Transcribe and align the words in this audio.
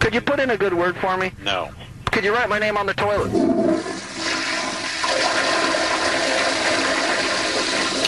Could 0.00 0.14
you 0.14 0.20
put 0.20 0.40
in 0.40 0.50
a 0.50 0.56
good 0.56 0.74
word 0.74 0.96
for 0.96 1.16
me? 1.16 1.32
No. 1.42 1.70
Could 2.12 2.24
you 2.24 2.32
write 2.32 2.48
my 2.48 2.58
name 2.58 2.76
on 2.76 2.86
the 2.86 2.94
toilet? 2.94 3.30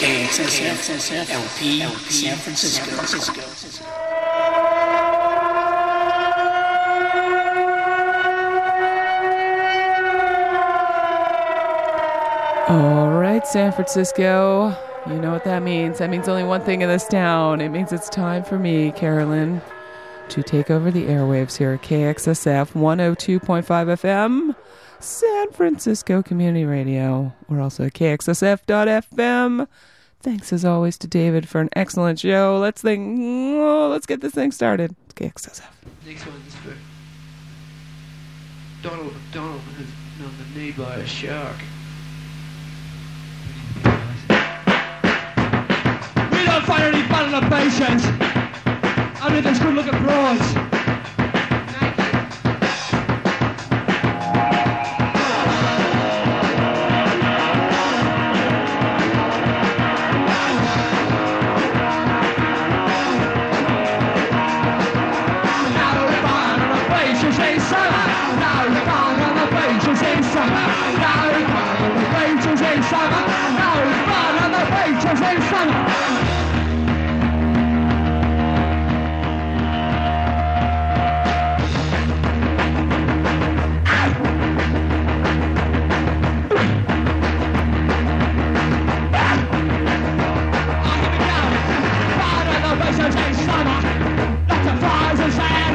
KXSF 0.01 1.29
LP 1.29 1.81
San 2.09 2.35
Francisco. 2.37 3.41
All 12.67 13.11
right, 13.11 13.45
San 13.45 13.71
Francisco. 13.71 14.75
You 15.07 15.19
know 15.19 15.31
what 15.31 15.43
that 15.43 15.61
means. 15.61 15.99
That 15.99 16.09
means 16.09 16.27
only 16.27 16.43
one 16.43 16.61
thing 16.61 16.81
in 16.81 16.89
this 16.89 17.07
town. 17.07 17.61
It 17.61 17.69
means 17.69 17.91
it's 17.91 18.09
time 18.09 18.43
for 18.43 18.57
me, 18.57 18.91
Carolyn, 18.93 19.61
to 20.31 20.41
take 20.41 20.71
over 20.71 20.89
the 20.91 21.03
airwaves 21.07 21.57
here 21.57 21.73
at 21.73 21.81
KXSF 21.81 22.71
102.5 22.71 23.65
FM, 23.65 24.55
San 25.01 25.51
Francisco 25.51 26.23
Community 26.23 26.63
Radio. 26.63 27.33
We're 27.49 27.59
also 27.59 27.87
at 27.87 27.93
KXSF.FM. 27.93 29.67
Thanks 30.21 30.53
as 30.53 30.63
always 30.63 30.97
to 30.99 31.07
David 31.07 31.49
for 31.49 31.59
an 31.59 31.67
excellent 31.75 32.19
show. 32.19 32.57
Let's 32.61 32.81
think. 32.81 33.19
Oh, 33.59 33.89
let's 33.91 34.05
get 34.05 34.21
this 34.21 34.33
thing 34.33 34.53
started. 34.53 34.95
KXSF. 35.15 35.67
Next 36.05 36.25
one 36.25 36.41
is 36.47 36.55
for 36.55 36.75
Donald 38.81 39.13
McDonald, 39.13 39.59
who's 39.77 39.87
been 40.17 40.27
on 40.27 40.33
the 40.37 40.59
knee 40.59 40.71
by 40.71 40.95
a 40.95 41.05
shark. 41.05 41.57
We 46.31 46.45
don't 46.45 46.65
find 46.65 46.83
any 46.83 47.05
fun 47.09 47.25
in 47.25 47.31
the 47.31 48.40
Only 49.23 49.41
this 49.41 49.59
good 49.59 49.75
looking 49.75 50.01
broads. 50.01 50.70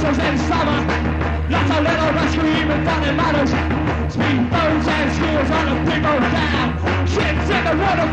on 0.00 0.20
in 0.20 0.38
summer. 0.48 0.78
Lots 1.52 1.70
of 1.70 1.84
little 1.84 2.12
rescue 2.16 2.48
even 2.48 2.80
and 3.04 3.20
on 6.08 6.22
down. 6.32 6.68
In 7.12 7.36
the 7.68 7.74
water. 7.76 8.08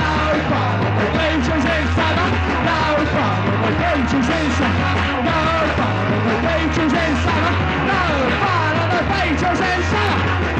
No 0.00 0.12
fun 0.50 0.78
the 0.98 1.06
in 1.62 1.84
summer. 1.94 2.28
No 2.66 2.80
fun 3.14 3.38
the 3.62 3.70
in 4.34 4.46
summer. 4.58 4.90
No 5.30 5.38
fun 5.78 6.02
the 6.26 6.34
in 6.90 7.12
summer. 7.22 7.54
No 7.86 8.02
fun 8.42 8.74
on 8.82 8.88
the 8.90 9.02
pages 9.14 9.60
in 9.62 9.80
summer. 9.90 10.59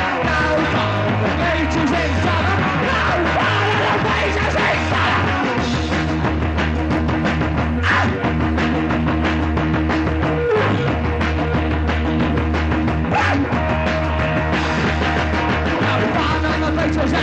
People 17.01 17.17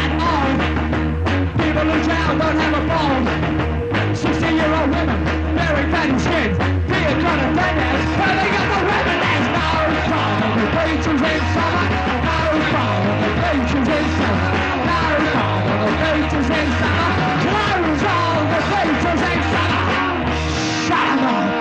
in 1.86 2.02
town 2.02 2.38
don't 2.38 2.58
have 2.58 2.74
a 2.74 2.84
ball. 2.90 3.22
60-year-old 4.10 4.90
women 4.90 5.18
wearing 5.54 5.90
fatty 5.92 6.18
skins. 6.18 6.58
Being 6.90 7.18
kind 7.22 7.40
of 7.46 7.54
deadheads. 7.54 8.02
Well, 8.18 8.34
they 8.42 8.50
got 8.58 8.66
the 8.74 8.80
women. 8.90 9.18
There's 9.22 9.46
no 9.54 9.70
the 10.58 10.66
faces 10.74 11.22
in 11.22 11.40
summer. 11.54 11.86
No 12.26 12.42
on 12.74 13.06
the 13.22 13.30
faces 13.38 13.86
in 13.86 14.06
summer. 14.18 14.50
No 14.90 15.46
on 15.46 15.62
the 15.78 15.94
faces 16.02 16.48
in 16.58 16.68
summer. 16.80 17.22
Close 17.46 18.02
all 18.02 18.40
the 18.50 18.60
faces 18.72 19.22
in 19.30 19.38
summer. 19.54 19.94
Shut 20.88 21.22
up. 21.22 21.57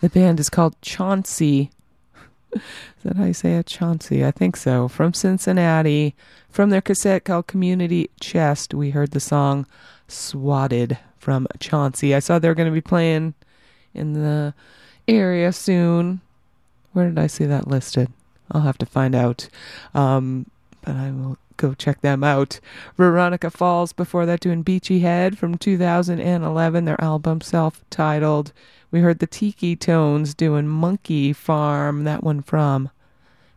The 0.00 0.08
band 0.08 0.38
is 0.38 0.48
called 0.48 0.80
Choncy. 0.80 1.70
Is 2.52 2.60
that 3.04 3.16
how 3.16 3.24
you 3.24 3.34
say 3.34 3.56
it? 3.56 3.66
Choncy. 3.66 4.24
I 4.24 4.30
think 4.30 4.56
so. 4.56 4.88
From 4.88 5.12
Cincinnati. 5.12 6.14
From 6.48 6.70
their 6.70 6.80
cassette 6.80 7.24
called 7.24 7.46
Community 7.46 8.10
Chest, 8.20 8.72
we 8.74 8.90
heard 8.90 9.10
the 9.10 9.20
song 9.20 9.66
Swatted 10.06 10.98
from 11.18 11.46
Choncy. 11.58 12.14
I 12.14 12.20
saw 12.20 12.38
they 12.38 12.48
were 12.48 12.54
going 12.54 12.70
to 12.70 12.72
be 12.72 12.80
playing 12.80 13.34
in 13.92 14.14
the 14.14 14.54
area 15.06 15.52
soon. 15.52 16.20
Where 16.92 17.08
did 17.08 17.18
I 17.18 17.26
see 17.26 17.44
that 17.44 17.68
listed? 17.68 18.10
I'll 18.50 18.62
have 18.62 18.78
to 18.78 18.86
find 18.86 19.14
out. 19.14 19.48
Um, 19.94 20.46
but 20.82 20.96
I 20.96 21.10
will 21.10 21.38
go 21.56 21.74
check 21.74 22.00
them 22.00 22.24
out. 22.24 22.60
Veronica 22.96 23.50
Falls 23.50 23.92
before 23.92 24.24
that 24.26 24.40
doing 24.40 24.62
Beachy 24.62 25.00
Head 25.00 25.36
from 25.36 25.58
2011, 25.58 26.84
their 26.84 27.00
album 27.00 27.40
self 27.40 27.82
titled. 27.90 28.52
We 28.90 29.00
heard 29.00 29.18
the 29.18 29.26
Tiki 29.26 29.76
Tones 29.76 30.34
doing 30.34 30.66
Monkey 30.66 31.32
Farm, 31.32 32.04
that 32.04 32.24
one 32.24 32.40
from 32.42 32.90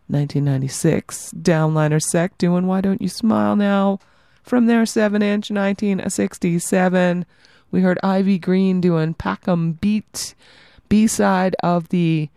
1996. 0.08 1.32
Downliners 1.40 2.02
Sect 2.02 2.36
doing 2.36 2.66
Why 2.66 2.82
Don't 2.82 3.00
You 3.00 3.08
Smile 3.08 3.56
Now 3.56 3.98
from 4.42 4.66
their 4.66 4.84
7 4.84 5.22
inch 5.22 5.50
1967. 5.50 7.24
We 7.70 7.80
heard 7.80 7.98
Ivy 8.02 8.38
Green 8.38 8.82
doing 8.82 9.14
Pack 9.14 9.48
'em 9.48 9.72
Beat, 9.72 10.34
B 10.90 11.06
side 11.06 11.56
of 11.62 11.88
the 11.88 12.28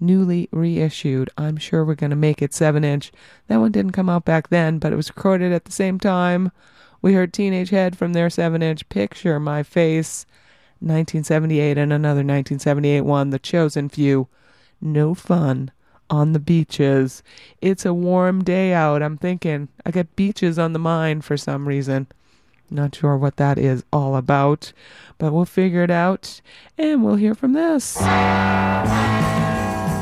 newly 0.00 0.48
reissued. 0.50 1.30
I'm 1.38 1.56
sure 1.56 1.84
we're 1.84 1.94
to 1.94 2.16
make 2.16 2.42
it 2.42 2.52
7 2.52 2.82
inch. 2.82 3.12
That 3.46 3.58
one 3.58 3.70
didn't 3.70 3.92
come 3.92 4.08
out 4.08 4.24
back 4.24 4.48
then, 4.48 4.78
but 4.78 4.92
it 4.92 4.96
was 4.96 5.10
recorded 5.14 5.52
at 5.52 5.66
the 5.66 5.72
same 5.72 6.00
time. 6.00 6.50
We 7.00 7.14
heard 7.14 7.32
Teenage 7.32 7.70
Head 7.70 7.96
from 7.96 8.12
their 8.12 8.28
7 8.28 8.60
inch 8.62 8.88
Picture 8.88 9.38
My 9.38 9.62
Face, 9.62 10.26
1978, 10.80 11.78
and 11.78 11.92
another 11.92 12.18
1978 12.18 13.02
one, 13.02 13.30
The 13.30 13.38
Chosen 13.38 13.88
Few. 13.88 14.28
No 14.80 15.14
fun 15.14 15.70
on 16.08 16.32
the 16.32 16.40
beaches. 16.40 17.22
It's 17.60 17.86
a 17.86 17.94
warm 17.94 18.42
day 18.42 18.72
out. 18.72 19.02
I'm 19.02 19.16
thinking, 19.16 19.68
I 19.86 19.90
got 19.90 20.16
beaches 20.16 20.58
on 20.58 20.72
the 20.72 20.78
mind 20.78 21.24
for 21.24 21.36
some 21.36 21.68
reason. 21.68 22.08
Not 22.70 22.94
sure 22.94 23.16
what 23.16 23.36
that 23.36 23.58
is 23.58 23.84
all 23.92 24.16
about, 24.16 24.72
but 25.18 25.32
we'll 25.32 25.44
figure 25.44 25.82
it 25.82 25.90
out 25.90 26.40
and 26.78 27.04
we'll 27.04 27.16
hear 27.16 27.34
from 27.34 27.52
this. 27.52 27.96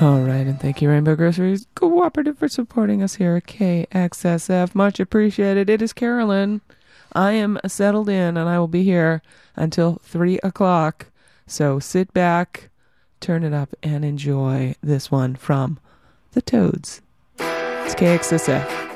All 0.00 0.20
right, 0.20 0.46
and 0.46 0.60
thank 0.60 0.82
you, 0.82 0.90
Rainbow 0.90 1.14
Groceries 1.14 1.66
Cooperative, 1.76 2.36
for 2.36 2.48
supporting 2.48 3.00
us 3.00 3.14
here 3.14 3.36
at 3.36 3.46
KXSF. 3.46 4.74
Much 4.74 4.98
appreciated. 4.98 5.70
It 5.70 5.80
is 5.80 5.92
Carolyn. 5.92 6.62
I 7.12 7.32
am 7.32 7.60
settled 7.66 8.08
in, 8.08 8.36
and 8.36 8.48
I 8.48 8.58
will 8.58 8.66
be 8.68 8.82
here 8.82 9.22
until 9.54 10.00
3 10.02 10.40
o'clock. 10.42 11.06
So 11.46 11.78
sit 11.78 12.12
back, 12.12 12.70
turn 13.20 13.44
it 13.44 13.52
up, 13.52 13.72
and 13.84 14.04
enjoy 14.04 14.74
this 14.82 15.12
one 15.12 15.36
from 15.36 15.78
the 16.32 16.42
Toads. 16.42 17.00
It's 17.38 17.94
KXSF. 17.94 18.93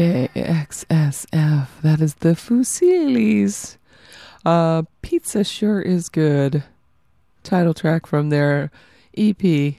KXSF. 0.00 1.66
That 1.82 2.00
is 2.00 2.14
the 2.14 2.30
Fuzillis. 2.30 3.76
Uh, 4.46 4.84
Pizza 5.02 5.44
sure 5.44 5.82
is 5.82 6.08
good. 6.08 6.62
Title 7.42 7.74
track 7.74 8.06
from 8.06 8.30
their 8.30 8.70
EP. 9.14 9.74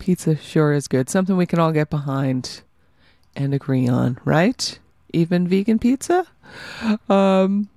Pizza 0.00 0.34
sure 0.34 0.72
is 0.72 0.88
good. 0.88 1.08
Something 1.08 1.36
we 1.36 1.46
can 1.46 1.60
all 1.60 1.70
get 1.70 1.90
behind 1.90 2.62
and 3.36 3.54
agree 3.54 3.86
on, 3.86 4.18
right? 4.24 4.80
Even 5.12 5.46
vegan 5.46 5.78
pizza? 5.78 6.26
Um, 7.08 7.68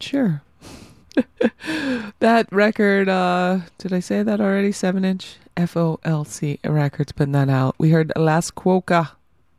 sure. 0.00 0.42
that 2.18 2.48
record, 2.50 3.08
uh, 3.08 3.60
did 3.78 3.92
I 3.92 4.00
say 4.00 4.24
that 4.24 4.40
already? 4.40 4.72
Seven 4.72 5.04
inch 5.04 5.36
FOLC 5.56 6.58
Records 6.64 7.12
putting 7.12 7.34
that 7.34 7.48
out. 7.48 7.76
We 7.78 7.90
heard 7.90 8.12
Last 8.16 8.56
Quokka 8.56 9.10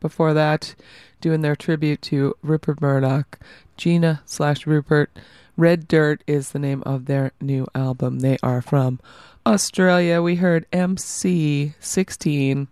before 0.01 0.33
that, 0.33 0.75
doing 1.21 1.39
their 1.41 1.55
tribute 1.55 2.01
to 2.03 2.35
Rupert 2.41 2.81
Murdoch. 2.81 3.39
Gina 3.77 4.21
slash 4.25 4.67
Rupert. 4.67 5.09
Red 5.57 5.87
Dirt 5.87 6.23
is 6.27 6.51
the 6.51 6.59
name 6.59 6.83
of 6.85 7.05
their 7.05 7.31
new 7.39 7.65
album. 7.73 8.19
They 8.19 8.37
are 8.43 8.61
from 8.61 8.99
Australia. 9.45 10.21
We 10.21 10.35
heard 10.35 10.69
MC16 10.71 12.67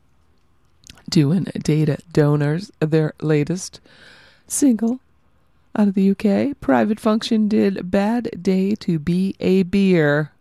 doing 1.09 1.47
Data 1.63 1.99
Donors, 2.11 2.69
their 2.79 3.13
latest 3.21 3.79
single 4.47 4.99
out 5.75 5.87
of 5.87 5.93
the 5.95 6.11
UK. 6.11 6.59
Private 6.59 6.99
Function 6.99 7.47
did 7.47 7.89
Bad 7.89 8.29
Day 8.41 8.75
to 8.75 8.99
Be 8.99 9.35
a 9.39 9.63
Beer. 9.63 10.33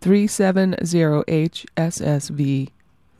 370HSSV 0.00 2.68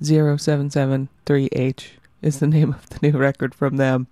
0773H 0.02 1.86
is 2.22 2.38
the 2.38 2.46
name 2.48 2.72
of 2.72 2.88
the 2.88 3.10
new 3.10 3.18
record 3.18 3.54
from 3.54 3.76
them. 3.76 4.06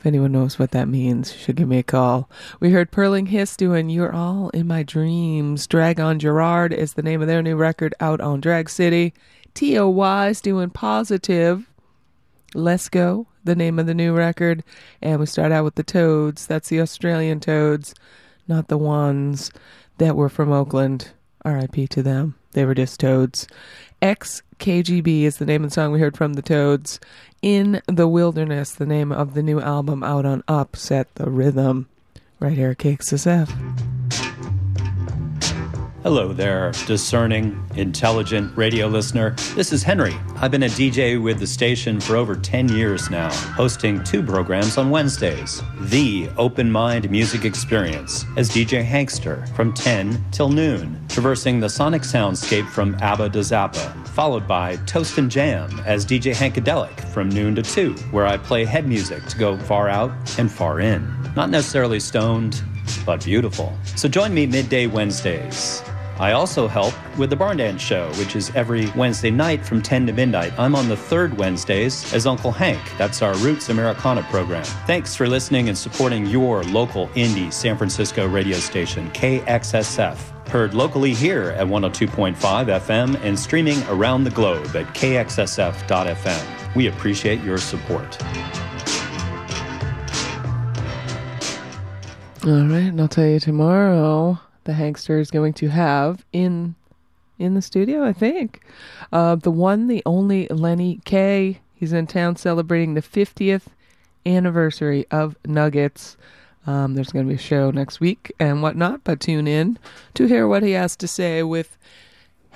If 0.00 0.06
anyone 0.06 0.32
knows 0.32 0.58
what 0.58 0.70
that 0.70 0.88
means, 0.88 1.30
should 1.34 1.56
give 1.56 1.68
me 1.68 1.78
a 1.78 1.82
call. 1.82 2.30
We 2.58 2.70
heard 2.70 2.90
Purling 2.90 3.26
Hiss 3.26 3.54
doing 3.54 3.90
You're 3.90 4.14
All 4.14 4.48
in 4.50 4.66
My 4.66 4.82
Dreams. 4.82 5.66
Drag 5.66 6.00
on 6.00 6.18
Girard 6.18 6.72
is 6.72 6.94
the 6.94 7.02
name 7.02 7.20
of 7.20 7.28
their 7.28 7.42
new 7.42 7.54
record 7.54 7.94
out 8.00 8.18
on 8.18 8.40
Drag 8.40 8.70
City. 8.70 9.12
Teo 9.52 9.90
Wise 9.90 10.40
doing 10.40 10.70
Positive. 10.70 11.68
Let's 12.54 12.88
Go, 12.88 13.26
the 13.44 13.54
name 13.54 13.78
of 13.78 13.84
the 13.86 13.94
new 13.94 14.14
record. 14.14 14.64
And 15.02 15.20
we 15.20 15.26
start 15.26 15.52
out 15.52 15.64
with 15.64 15.74
the 15.74 15.82
Toads. 15.82 16.46
That's 16.46 16.70
the 16.70 16.80
Australian 16.80 17.38
Toads, 17.38 17.94
not 18.48 18.68
the 18.68 18.78
ones 18.78 19.52
that 19.98 20.16
were 20.16 20.30
from 20.30 20.50
Oakland. 20.50 21.10
RIP 21.44 21.90
to 21.90 22.02
them. 22.02 22.36
They 22.52 22.64
were 22.64 22.74
just 22.74 23.00
Toads. 23.00 23.46
XKGB 24.02 25.22
is 25.22 25.36
the 25.36 25.46
name 25.46 25.64
of 25.64 25.70
the 25.70 25.74
song 25.74 25.92
we 25.92 26.00
heard 26.00 26.16
from 26.16 26.34
the 26.34 26.42
Toads. 26.42 26.98
In 27.42 27.80
the 27.86 28.08
Wilderness, 28.08 28.72
the 28.72 28.86
name 28.86 29.12
of 29.12 29.34
the 29.34 29.42
new 29.42 29.60
album 29.60 30.02
out 30.02 30.26
on 30.26 30.42
Upset 30.48 31.14
the 31.14 31.30
Rhythm. 31.30 31.88
Right 32.38 32.56
here 32.56 32.70
at 32.70 32.78
KXSF. 32.78 33.99
Hello 36.02 36.32
there, 36.32 36.72
discerning, 36.86 37.62
intelligent 37.76 38.56
radio 38.56 38.86
listener. 38.86 39.36
This 39.54 39.70
is 39.70 39.82
Henry. 39.82 40.14
I've 40.36 40.50
been 40.50 40.62
a 40.62 40.66
DJ 40.66 41.22
with 41.22 41.38
the 41.38 41.46
station 41.46 42.00
for 42.00 42.16
over 42.16 42.34
10 42.34 42.70
years 42.70 43.10
now, 43.10 43.30
hosting 43.30 44.02
two 44.02 44.22
programs 44.22 44.78
on 44.78 44.88
Wednesdays 44.88 45.60
The 45.78 46.30
Open 46.38 46.72
Mind 46.72 47.10
Music 47.10 47.44
Experience 47.44 48.24
as 48.38 48.48
DJ 48.48 48.82
Hankster 48.82 49.46
from 49.54 49.74
10 49.74 50.24
till 50.32 50.48
noon, 50.48 50.98
traversing 51.10 51.60
the 51.60 51.68
sonic 51.68 52.00
soundscape 52.00 52.70
from 52.70 52.94
ABBA 53.02 53.28
to 53.28 53.40
Zappa, 53.40 54.08
followed 54.08 54.48
by 54.48 54.76
Toast 54.86 55.18
and 55.18 55.30
Jam 55.30 55.68
as 55.84 56.06
DJ 56.06 56.32
Hankadelic 56.32 56.98
from 57.12 57.28
noon 57.28 57.54
to 57.56 57.62
2, 57.62 57.92
where 58.10 58.26
I 58.26 58.38
play 58.38 58.64
head 58.64 58.88
music 58.88 59.26
to 59.26 59.36
go 59.36 59.58
far 59.58 59.90
out 59.90 60.12
and 60.38 60.50
far 60.50 60.80
in. 60.80 61.06
Not 61.36 61.50
necessarily 61.50 62.00
stoned, 62.00 62.64
but 63.04 63.24
beautiful. 63.24 63.72
So 63.96 64.08
join 64.08 64.32
me 64.32 64.46
midday 64.46 64.86
Wednesdays. 64.86 65.82
I 66.20 66.32
also 66.32 66.68
help 66.68 66.92
with 67.16 67.30
the 67.30 67.36
Barn 67.36 67.56
Dance 67.56 67.80
Show, 67.80 68.12
which 68.18 68.36
is 68.36 68.50
every 68.54 68.90
Wednesday 68.90 69.30
night 69.30 69.64
from 69.64 69.80
10 69.80 70.06
to 70.06 70.12
midnight. 70.12 70.52
I'm 70.58 70.74
on 70.74 70.86
the 70.86 70.96
third 70.96 71.38
Wednesdays 71.38 72.12
as 72.12 72.26
Uncle 72.26 72.52
Hank. 72.52 72.78
That's 72.98 73.22
our 73.22 73.34
Roots 73.36 73.70
Americana 73.70 74.22
program. 74.24 74.64
Thanks 74.86 75.16
for 75.16 75.26
listening 75.26 75.70
and 75.70 75.78
supporting 75.78 76.26
your 76.26 76.62
local 76.64 77.08
indie 77.08 77.50
San 77.50 77.78
Francisco 77.78 78.28
radio 78.28 78.58
station, 78.58 79.10
KXSF. 79.12 80.48
Heard 80.48 80.74
locally 80.74 81.14
here 81.14 81.52
at 81.52 81.66
102.5 81.66 82.34
FM 82.34 83.18
and 83.22 83.38
streaming 83.38 83.82
around 83.84 84.24
the 84.24 84.30
globe 84.30 84.76
at 84.76 84.86
kxsf.fm. 84.94 86.74
We 86.74 86.88
appreciate 86.88 87.40
your 87.42 87.56
support. 87.56 88.18
All 92.42 92.52
right, 92.52 92.84
and 92.84 92.98
I'll 92.98 93.06
tell 93.06 93.26
you 93.26 93.38
tomorrow 93.38 94.40
the 94.64 94.72
Hankster 94.72 95.20
is 95.20 95.30
going 95.30 95.52
to 95.54 95.68
have 95.68 96.24
in 96.32 96.74
in 97.38 97.52
the 97.52 97.60
studio, 97.60 98.02
I 98.02 98.14
think. 98.14 98.62
Uh, 99.12 99.34
the 99.34 99.50
one, 99.50 99.88
the 99.88 100.02
only 100.06 100.46
Lenny 100.48 101.00
Kaye. 101.04 101.60
He's 101.74 101.92
in 101.92 102.06
town 102.06 102.36
celebrating 102.36 102.94
the 102.94 103.02
50th 103.02 103.64
anniversary 104.24 105.06
of 105.10 105.36
Nuggets. 105.44 106.16
Um, 106.66 106.94
there's 106.94 107.12
going 107.12 107.26
to 107.26 107.28
be 107.28 107.34
a 107.34 107.38
show 107.38 107.70
next 107.70 108.00
week 108.00 108.32
and 108.40 108.62
whatnot, 108.62 109.04
but 109.04 109.20
tune 109.20 109.46
in 109.46 109.78
to 110.14 110.24
hear 110.26 110.48
what 110.48 110.62
he 110.62 110.72
has 110.72 110.96
to 110.96 111.06
say 111.06 111.42
with 111.42 111.76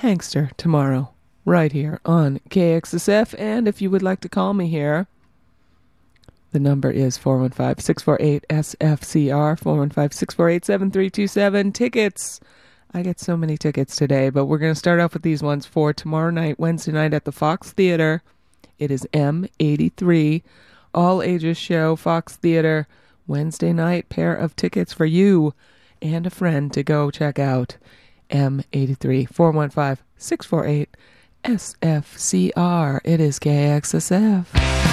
Hankster 0.00 0.56
tomorrow, 0.56 1.10
right 1.44 1.72
here 1.72 2.00
on 2.06 2.40
KXSF. 2.48 3.34
And 3.38 3.68
if 3.68 3.82
you 3.82 3.90
would 3.90 4.02
like 4.02 4.20
to 4.20 4.30
call 4.30 4.54
me 4.54 4.68
here, 4.68 5.08
the 6.54 6.60
number 6.60 6.88
is 6.88 7.18
415 7.18 7.82
648 7.82 8.46
SFCR, 8.48 9.58
415 9.58 10.16
648 10.16 10.64
7327. 10.64 11.72
Tickets. 11.72 12.40
I 12.94 13.02
get 13.02 13.18
so 13.18 13.36
many 13.36 13.58
tickets 13.58 13.96
today, 13.96 14.30
but 14.30 14.44
we're 14.44 14.58
going 14.58 14.72
to 14.72 14.78
start 14.78 15.00
off 15.00 15.14
with 15.14 15.24
these 15.24 15.42
ones 15.42 15.66
for 15.66 15.92
tomorrow 15.92 16.30
night, 16.30 16.60
Wednesday 16.60 16.92
night 16.92 17.12
at 17.12 17.24
the 17.24 17.32
Fox 17.32 17.72
Theater. 17.72 18.22
It 18.78 18.92
is 18.92 19.04
M83, 19.12 20.44
all 20.94 21.22
ages 21.22 21.58
show, 21.58 21.96
Fox 21.96 22.36
Theater. 22.36 22.86
Wednesday 23.26 23.72
night, 23.72 24.08
pair 24.08 24.32
of 24.34 24.54
tickets 24.54 24.92
for 24.92 25.06
you 25.06 25.54
and 26.00 26.24
a 26.24 26.30
friend 26.30 26.72
to 26.72 26.84
go 26.84 27.10
check 27.10 27.38
out. 27.40 27.78
M83, 28.30 29.28
415 29.28 30.04
648 30.18 30.88
SFCR. 31.42 33.00
It 33.02 33.20
is 33.20 33.40
KXSF. 33.40 34.83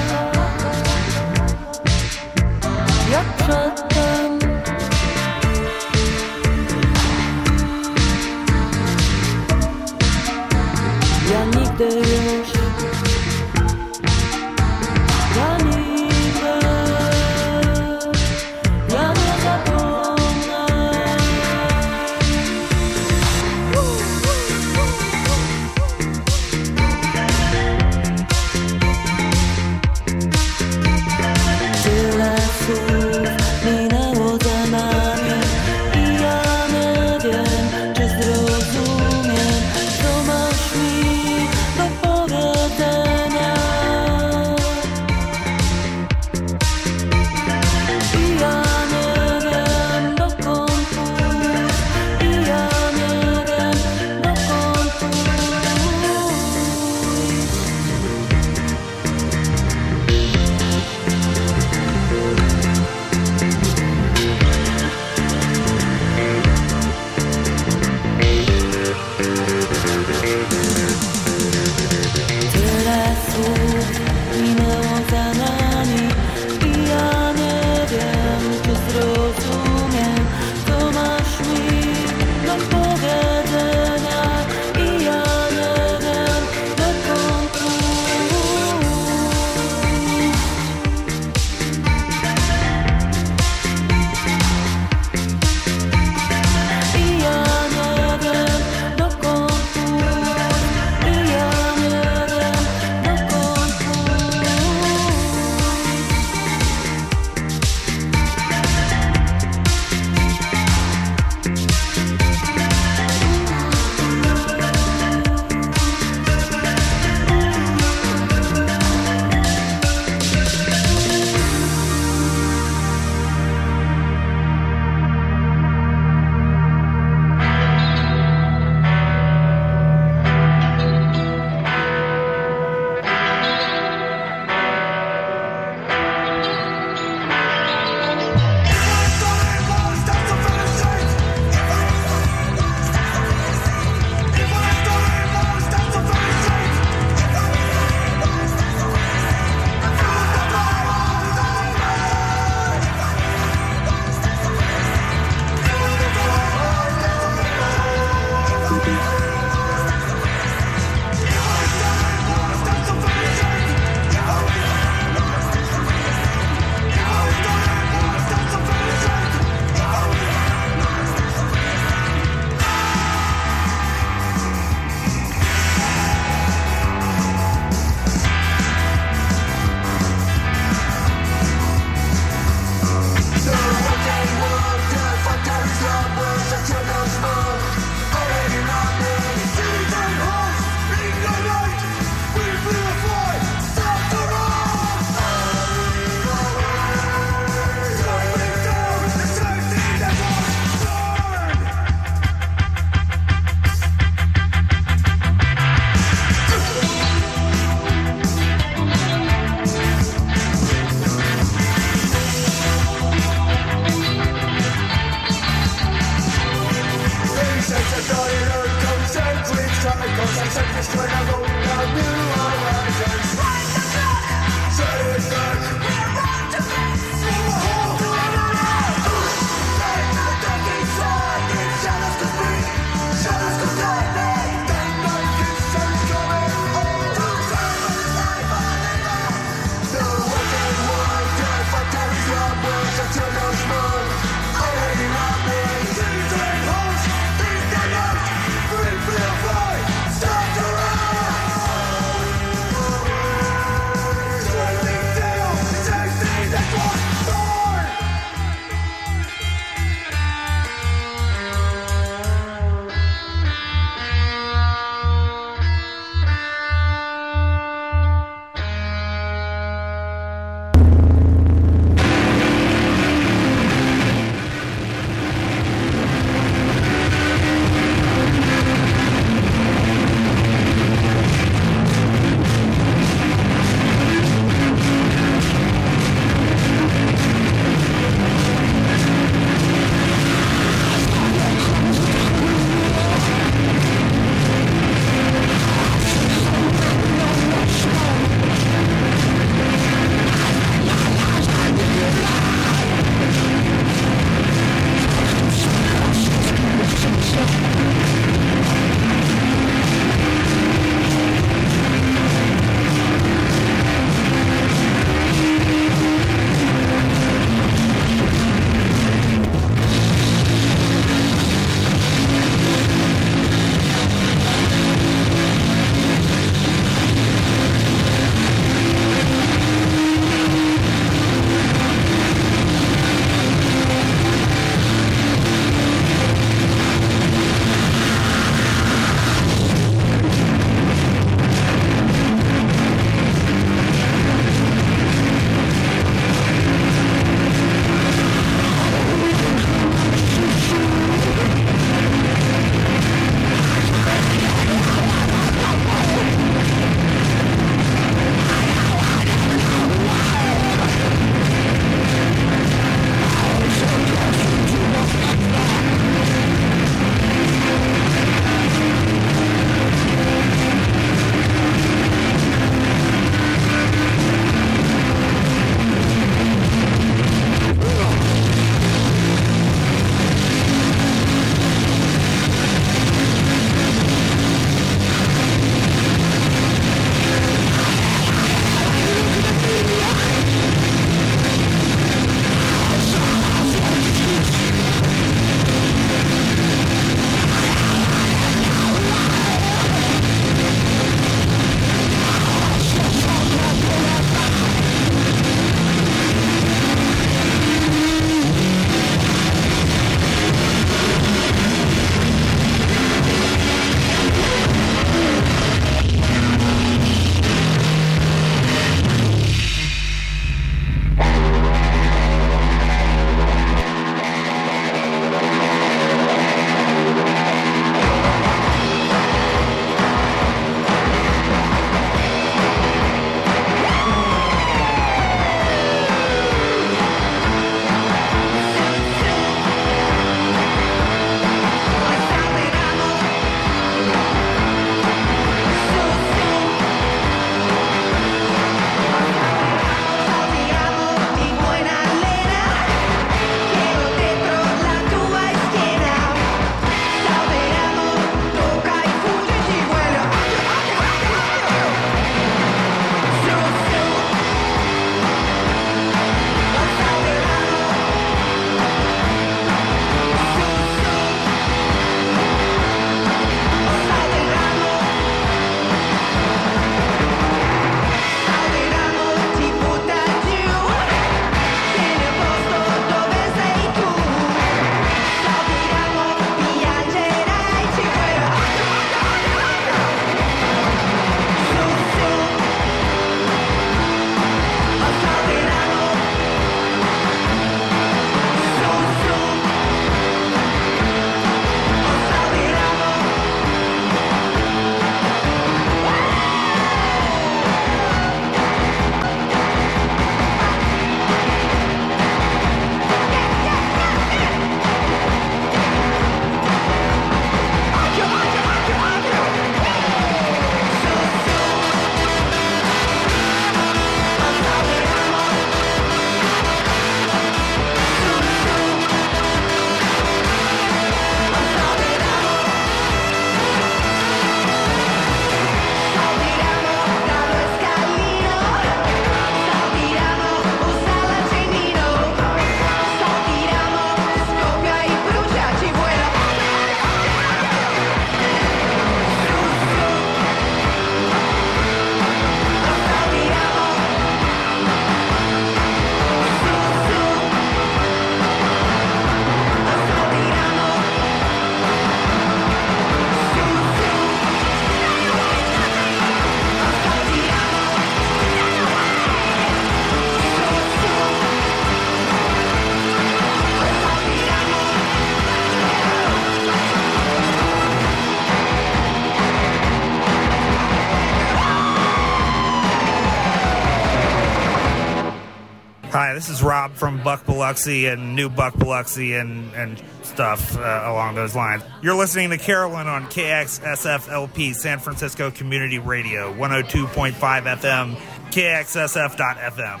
Hi, 586.22 586.34
this 586.34 586.48
is 586.48 586.62
Rob 586.62 586.94
from 586.94 587.20
Buck 587.24 587.44
Biloxi 587.46 588.06
and 588.06 588.36
New 588.36 588.48
Buck 588.48 588.78
Biloxi 588.78 589.34
and, 589.34 589.74
and 589.74 590.00
stuff 590.22 590.76
uh, 590.78 591.02
along 591.06 591.34
those 591.34 591.56
lines. 591.56 591.82
You're 592.00 592.14
listening 592.14 592.50
to 592.50 592.58
Carolyn 592.58 593.08
on 593.08 593.24
KXSFLP, 593.24 594.72
San 594.76 595.00
Francisco 595.00 595.50
Community 595.50 595.98
Radio, 595.98 596.54
102.5 596.54 597.32
FM, 597.32 598.14
KXSF.FM. 598.52 600.00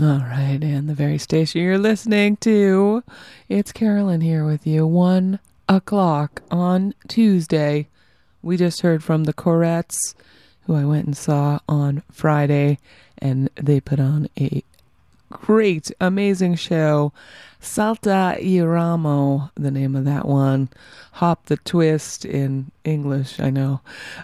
All 0.00 0.18
right, 0.18 0.58
and 0.60 0.88
the 0.88 0.94
very 0.94 1.18
station 1.18 1.60
you're 1.60 1.78
listening 1.78 2.36
to, 2.38 3.04
it's 3.48 3.70
Carolyn 3.70 4.22
here 4.22 4.44
with 4.44 4.66
you. 4.66 4.88
One 4.88 5.38
o'clock 5.68 6.42
on 6.50 6.94
Tuesday. 7.06 7.86
We 8.42 8.56
just 8.56 8.80
heard 8.80 9.04
from 9.04 9.22
the 9.22 9.32
Courettes, 9.32 10.16
who 10.62 10.74
I 10.74 10.84
went 10.84 11.06
and 11.06 11.16
saw 11.16 11.60
on 11.68 12.02
Friday, 12.10 12.80
and 13.18 13.48
they 13.54 13.78
put 13.80 14.00
on 14.00 14.28
a 14.36 14.64
great, 15.30 15.90
amazing 16.00 16.56
show. 16.56 17.12
Salta 17.60 18.36
y 18.40 18.60
Ramo, 18.60 19.50
the 19.54 19.70
name 19.70 19.94
of 19.94 20.04
that 20.04 20.26
one. 20.26 20.68
Hop 21.12 21.46
the 21.46 21.58
Twist 21.58 22.24
in 22.24 22.70
English, 22.84 23.38
I 23.38 23.50
know, 23.50 23.80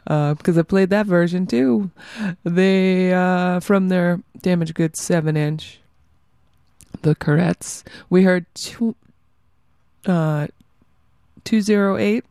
uh, 0.07 0.35
because 0.35 0.57
I 0.57 0.63
played 0.63 0.91
that 0.91 1.07
version 1.07 1.47
too. 1.47 1.91
They, 2.45 3.13
uh, 3.13 3.61
from 3.61 3.89
their 3.89 4.21
Damaged 4.41 4.75
Goods 4.75 5.01
7 5.03 5.37
inch, 5.37 5.81
the 7.03 7.15
Courettes, 7.15 7.83
we 8.09 8.23
heard 8.23 8.47
two, 8.55 8.97
uh, 10.07 10.49
208. 11.45 12.25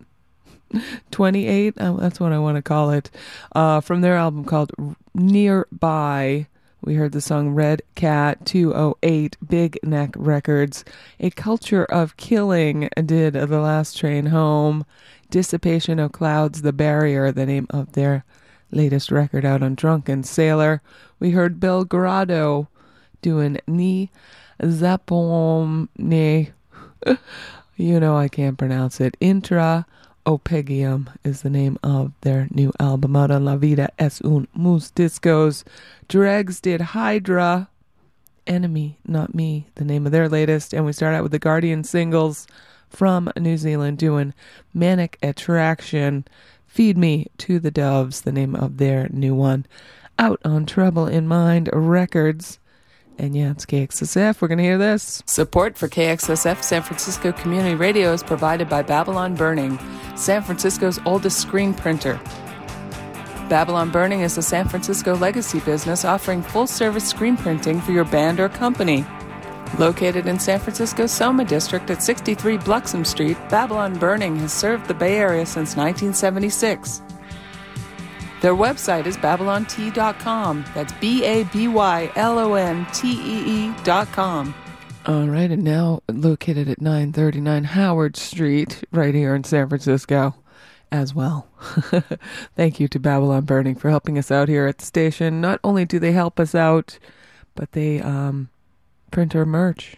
28 1.11 1.75
uh, 1.77 1.93
that's 1.93 2.19
what 2.19 2.33
i 2.33 2.39
want 2.39 2.55
to 2.55 2.61
call 2.61 2.89
it 2.89 3.11
uh, 3.53 3.79
from 3.79 4.01
their 4.01 4.15
album 4.15 4.43
called 4.43 4.73
nearby 5.13 6.47
we 6.85 6.93
heard 6.93 7.13
the 7.13 7.21
song 7.21 7.49
Red 7.49 7.81
Cat 7.95 8.45
208 8.45 9.37
Big 9.45 9.79
Neck 9.81 10.11
Records. 10.15 10.85
A 11.19 11.31
Culture 11.31 11.83
of 11.85 12.15
Killing 12.15 12.89
did 13.03 13.33
The 13.33 13.59
Last 13.59 13.97
Train 13.97 14.27
Home. 14.27 14.85
Dissipation 15.31 15.97
of 15.97 16.11
Clouds, 16.11 16.61
The 16.61 16.71
Barrier, 16.71 17.31
the 17.31 17.47
name 17.47 17.65
of 17.71 17.93
their 17.93 18.23
latest 18.69 19.11
record 19.11 19.43
out 19.43 19.63
on 19.63 19.73
Drunken 19.73 20.23
Sailor. 20.23 20.83
We 21.19 21.31
heard 21.31 21.59
Belgrado 21.59 22.67
doing 23.23 23.57
Ni 23.65 24.11
Zapomne. 24.61 25.87
you 27.75 27.99
know 27.99 28.15
I 28.15 28.27
can't 28.27 28.59
pronounce 28.59 29.01
it. 29.01 29.17
Intra 29.19 29.87
Opegium 30.25 31.09
is 31.23 31.43
the 31.43 31.51
name 31.51 31.77
of 31.83 32.11
their 32.21 32.47
new 32.49 32.71
album 32.79 33.15
out 33.15 33.29
La 33.29 33.55
Vida 33.57 33.89
es 33.99 34.21
un 34.23 34.47
Mus 34.55 34.91
Discos. 34.91 35.63
Dregs 36.07 36.59
did 36.59 36.81
Hydra, 36.81 37.69
Enemy, 38.47 38.97
Not 39.05 39.35
Me, 39.35 39.67
the 39.75 39.85
name 39.85 40.07
of 40.07 40.11
their 40.11 40.27
latest. 40.27 40.73
And 40.73 40.83
we 40.83 40.93
start 40.93 41.13
out 41.13 41.21
with 41.21 41.31
the 41.31 41.39
Guardian 41.39 41.83
singles 41.83 42.47
from 42.89 43.31
New 43.37 43.57
Zealand 43.57 43.99
doing 43.99 44.33
Manic 44.73 45.19
Attraction, 45.21 46.25
Feed 46.65 46.97
Me 46.97 47.27
to 47.37 47.59
the 47.59 47.71
Doves, 47.71 48.21
the 48.21 48.31
name 48.31 48.55
of 48.55 48.77
their 48.77 49.07
new 49.09 49.35
one. 49.35 49.67
Out 50.17 50.41
on 50.43 50.65
Trouble 50.65 51.05
in 51.05 51.27
Mind 51.27 51.69
Records. 51.71 52.57
And 53.17 53.35
yeah, 53.35 53.51
it's 53.51 53.65
KXSF. 53.65 54.41
We're 54.41 54.47
going 54.47 54.57
to 54.57 54.63
hear 54.63 54.77
this. 54.77 55.23
Support 55.25 55.77
for 55.77 55.87
KXSF 55.87 56.63
San 56.63 56.81
Francisco 56.81 57.31
Community 57.31 57.75
Radio 57.75 58.11
is 58.11 58.23
provided 58.23 58.67
by 58.67 58.81
Babylon 58.81 59.35
Burning, 59.35 59.79
San 60.15 60.41
Francisco's 60.43 60.99
oldest 61.05 61.39
screen 61.39 61.73
printer. 61.73 62.19
Babylon 63.49 63.91
Burning 63.91 64.21
is 64.21 64.37
a 64.37 64.41
San 64.41 64.67
Francisco 64.67 65.15
legacy 65.15 65.59
business 65.61 66.03
offering 66.03 66.41
full 66.41 66.67
service 66.67 67.07
screen 67.07 67.37
printing 67.37 67.79
for 67.79 67.91
your 67.91 68.05
band 68.05 68.39
or 68.39 68.49
company. 68.49 69.05
Located 69.77 70.25
in 70.25 70.39
San 70.39 70.59
Francisco's 70.59 71.11
Soma 71.11 71.45
District 71.45 71.89
at 71.89 72.01
63 72.01 72.57
Bluxom 72.59 73.05
Street, 73.05 73.37
Babylon 73.49 73.97
Burning 73.97 74.35
has 74.37 74.53
served 74.53 74.87
the 74.87 74.93
Bay 74.93 75.17
Area 75.17 75.45
since 75.45 75.75
1976. 75.75 77.01
Their 78.45 78.53
website 78.53 79.07
is 79.07 79.17
babylontee.com. 79.17 80.65
That's 80.75 80.93
B 80.93 81.25
A 81.25 81.45
B 81.45 81.67
Y 81.67 82.11
L 82.15 82.37
O 82.37 82.53
N 82.53 82.85
T 82.93 83.11
E 83.11 83.65
E.com. 83.65 84.53
All 85.07 85.25
right, 85.25 85.49
and 85.49 85.63
now 85.63 86.03
located 86.07 86.69
at 86.69 86.79
939 86.79 87.63
Howard 87.63 88.15
Street, 88.15 88.83
right 88.91 89.15
here 89.15 89.33
in 89.33 89.45
San 89.45 89.67
Francisco 89.67 90.35
as 90.91 91.15
well. 91.15 91.47
Thank 92.55 92.79
you 92.79 92.87
to 92.89 92.99
Babylon 92.99 93.45
Burning 93.45 93.73
for 93.73 93.89
helping 93.89 94.15
us 94.15 94.29
out 94.29 94.47
here 94.47 94.67
at 94.67 94.77
the 94.77 94.85
station. 94.85 95.41
Not 95.41 95.59
only 95.63 95.83
do 95.83 95.97
they 95.97 96.11
help 96.11 96.39
us 96.39 96.53
out, 96.53 96.99
but 97.55 97.71
they 97.71 97.99
um, 97.99 98.49
print 99.09 99.35
our 99.35 99.47
merch. 99.47 99.97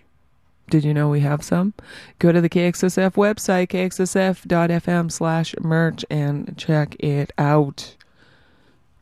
Did 0.70 0.86
you 0.86 0.94
know 0.94 1.10
we 1.10 1.20
have 1.20 1.44
some? 1.44 1.74
Go 2.18 2.32
to 2.32 2.40
the 2.40 2.48
KXSF 2.50 3.16
website, 3.16 3.68
kxsf.fm 3.68 5.12
slash 5.12 5.54
merch, 5.60 6.06
and 6.10 6.58
check 6.58 6.96
it 7.02 7.34
out. 7.38 7.98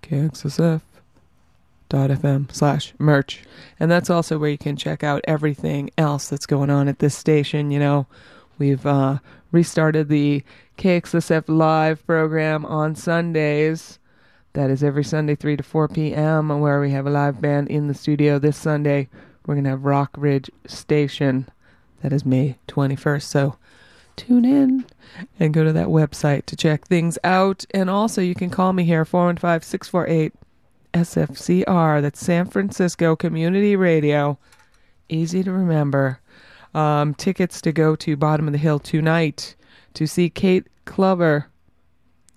KXSF.fm 0.06 0.82
slash 2.52 2.94
merch. 2.98 3.44
And 3.80 3.90
that's 3.92 4.10
also 4.10 4.38
where 4.38 4.50
you 4.50 4.58
can 4.58 4.76
check 4.76 5.04
out 5.04 5.22
everything 5.26 5.90
else 5.98 6.30
that's 6.30 6.46
going 6.46 6.70
on 6.70 6.88
at 6.88 7.00
this 7.00 7.16
station. 7.16 7.72
You 7.72 7.80
know, 7.80 8.08
we've 8.58 8.86
uh, 8.86 9.18
restarted 9.52 10.10
the 10.10 10.44
KXSF 10.78 11.46
live 11.48 12.06
program 12.06 12.66
on 12.66 12.96
Sundays. 12.96 14.00
That 14.54 14.70
is 14.70 14.84
every 14.84 15.04
Sunday, 15.04 15.36
3 15.36 15.58
to 15.58 15.64
4 15.64 15.90
p.m., 15.90 16.60
where 16.62 16.80
we 16.80 16.92
have 16.92 17.06
a 17.06 17.10
live 17.10 17.42
band 17.42 17.68
in 17.70 17.88
the 17.88 17.94
studio. 17.94 18.40
This 18.40 18.56
Sunday, 18.56 19.10
we're 19.46 19.56
going 19.56 19.66
to 19.66 19.72
have 19.72 19.84
Rock 19.84 20.12
Ridge 20.18 20.50
Station. 20.66 21.50
That 22.02 22.14
is 22.14 22.26
May 22.26 22.58
21st. 22.68 23.24
So 23.24 23.58
tune 24.16 24.46
in 24.46 24.86
and 25.40 25.54
go 25.54 25.64
to 25.64 25.74
that 25.74 25.88
website 25.88 26.46
to 26.48 26.56
check 26.56 26.88
things 26.88 27.18
out. 27.24 27.66
And 27.72 27.90
also, 27.90 28.22
you 28.22 28.36
can 28.36 28.50
call 28.50 28.74
me 28.74 28.84
here, 28.84 29.06
415 29.06 29.68
648 29.68 30.34
SFCR. 30.94 32.02
That's 32.02 32.20
San 32.20 32.46
Francisco 32.46 33.16
Community 33.16 33.76
Radio. 33.76 34.38
Easy 35.10 35.44
to 35.44 35.52
remember. 35.52 36.20
Um, 36.74 37.14
tickets 37.14 37.62
to 37.62 37.72
go 37.72 37.96
to 37.96 38.18
Bottom 38.18 38.48
of 38.48 38.52
the 38.52 38.58
Hill 38.60 38.80
tonight 38.80 39.56
to 39.94 40.08
see 40.08 40.30
Kate 40.30 40.68
Clover 40.86 41.50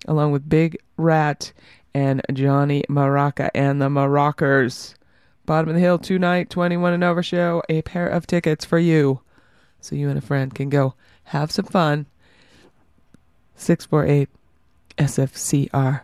along 0.07 0.31
with 0.31 0.47
Big 0.47 0.77
Rat 0.97 1.51
and 1.93 2.21
Johnny 2.33 2.83
Maraca 2.89 3.49
and 3.53 3.81
the 3.81 3.89
Marackers. 3.89 4.95
Bottom 5.45 5.69
of 5.69 5.75
the 5.75 5.81
Hill 5.81 5.97
tonight, 5.97 6.49
21 6.49 6.93
and 6.93 7.03
over 7.03 7.23
show, 7.23 7.63
a 7.69 7.81
pair 7.81 8.07
of 8.07 8.27
tickets 8.27 8.65
for 8.65 8.79
you. 8.79 9.21
So 9.81 9.95
you 9.95 10.09
and 10.09 10.17
a 10.17 10.21
friend 10.21 10.53
can 10.53 10.69
go 10.69 10.93
have 11.29 11.51
some 11.51 11.65
fun. 11.65 12.05
648 13.55 14.29
SFCR 14.97 16.01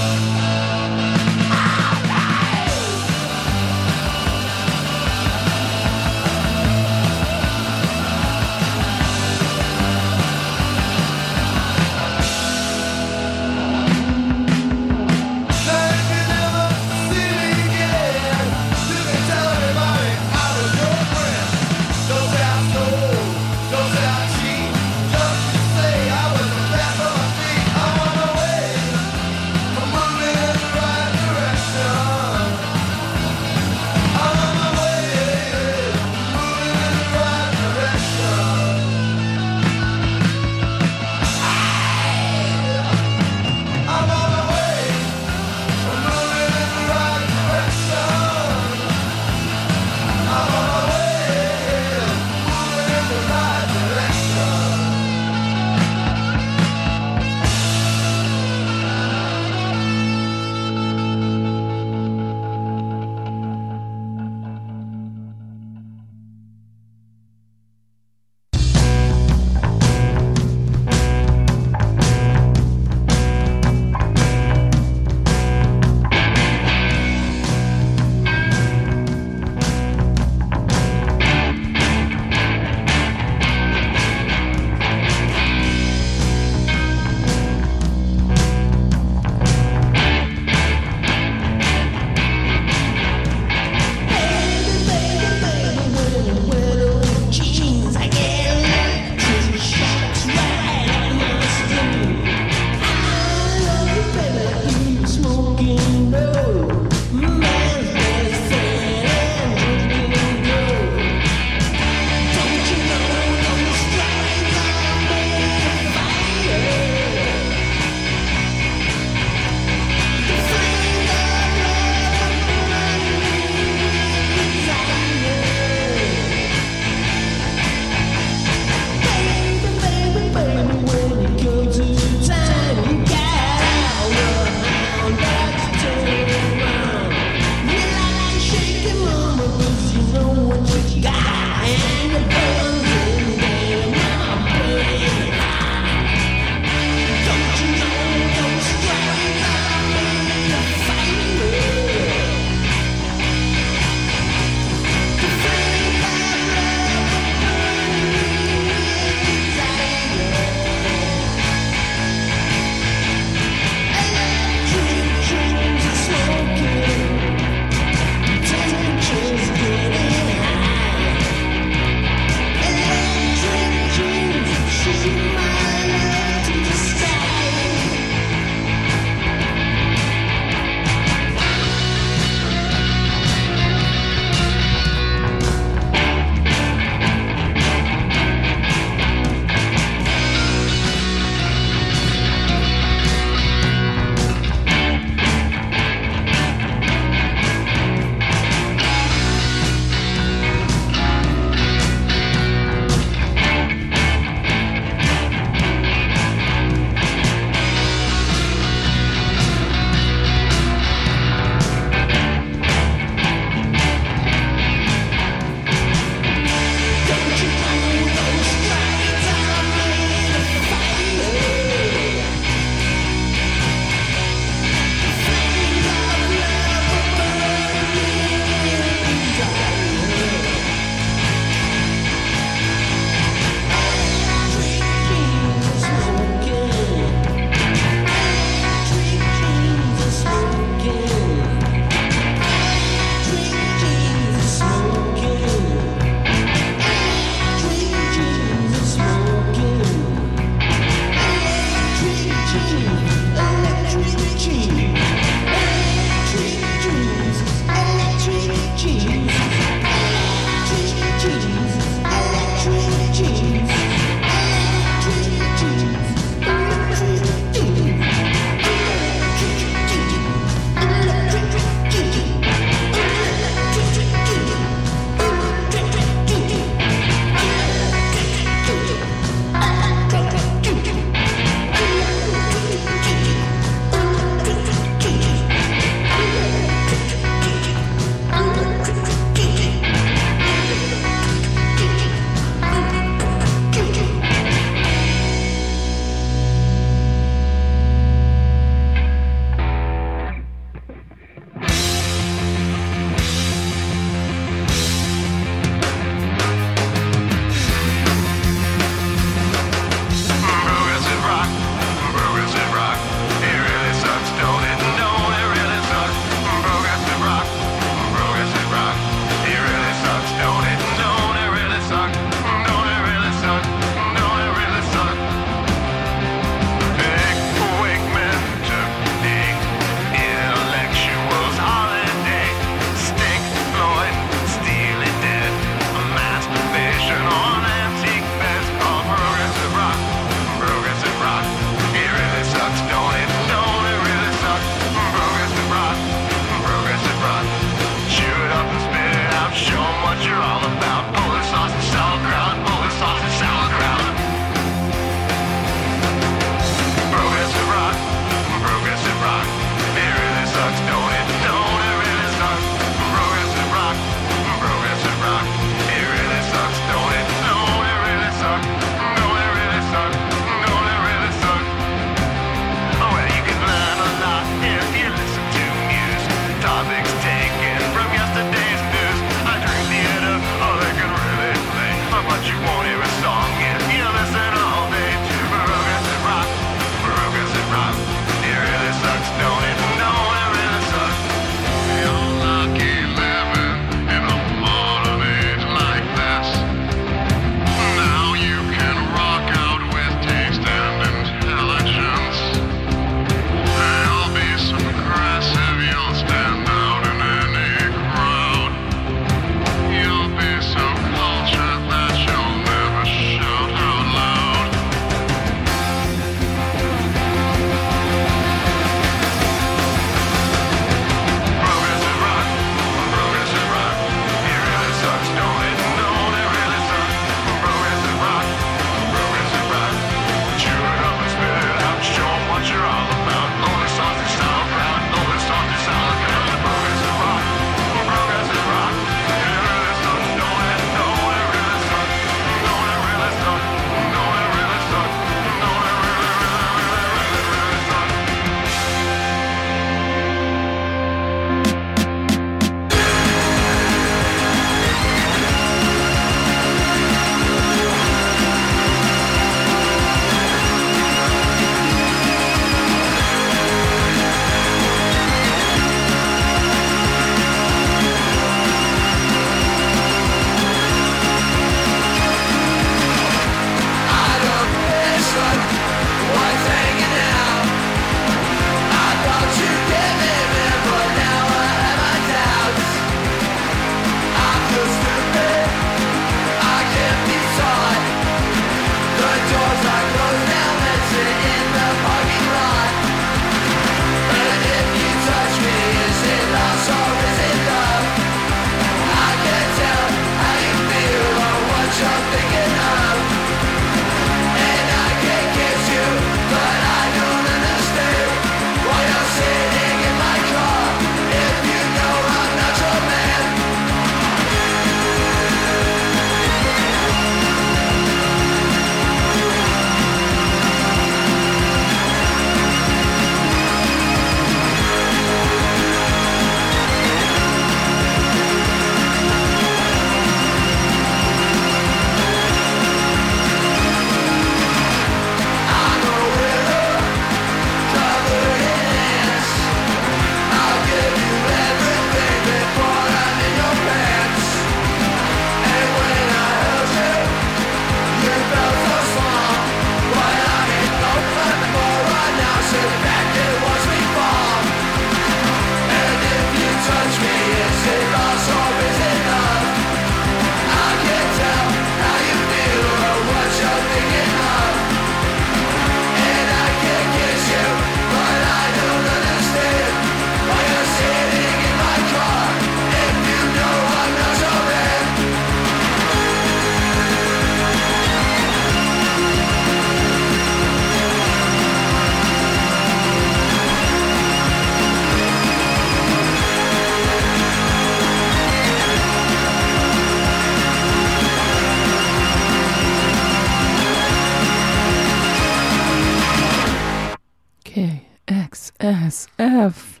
KXSF. 599.62 600.00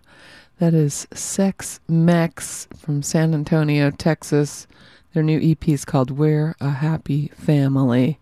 That 0.58 0.74
is 0.74 1.06
Sex 1.12 1.78
Mex 1.88 2.66
from 2.76 3.00
San 3.02 3.32
Antonio, 3.32 3.92
Texas. 3.92 4.66
Their 5.14 5.22
new 5.22 5.38
EP 5.40 5.68
is 5.68 5.84
called 5.84 6.10
We're 6.10 6.56
a 6.60 6.70
Happy 6.70 7.28
Family. 7.28 8.18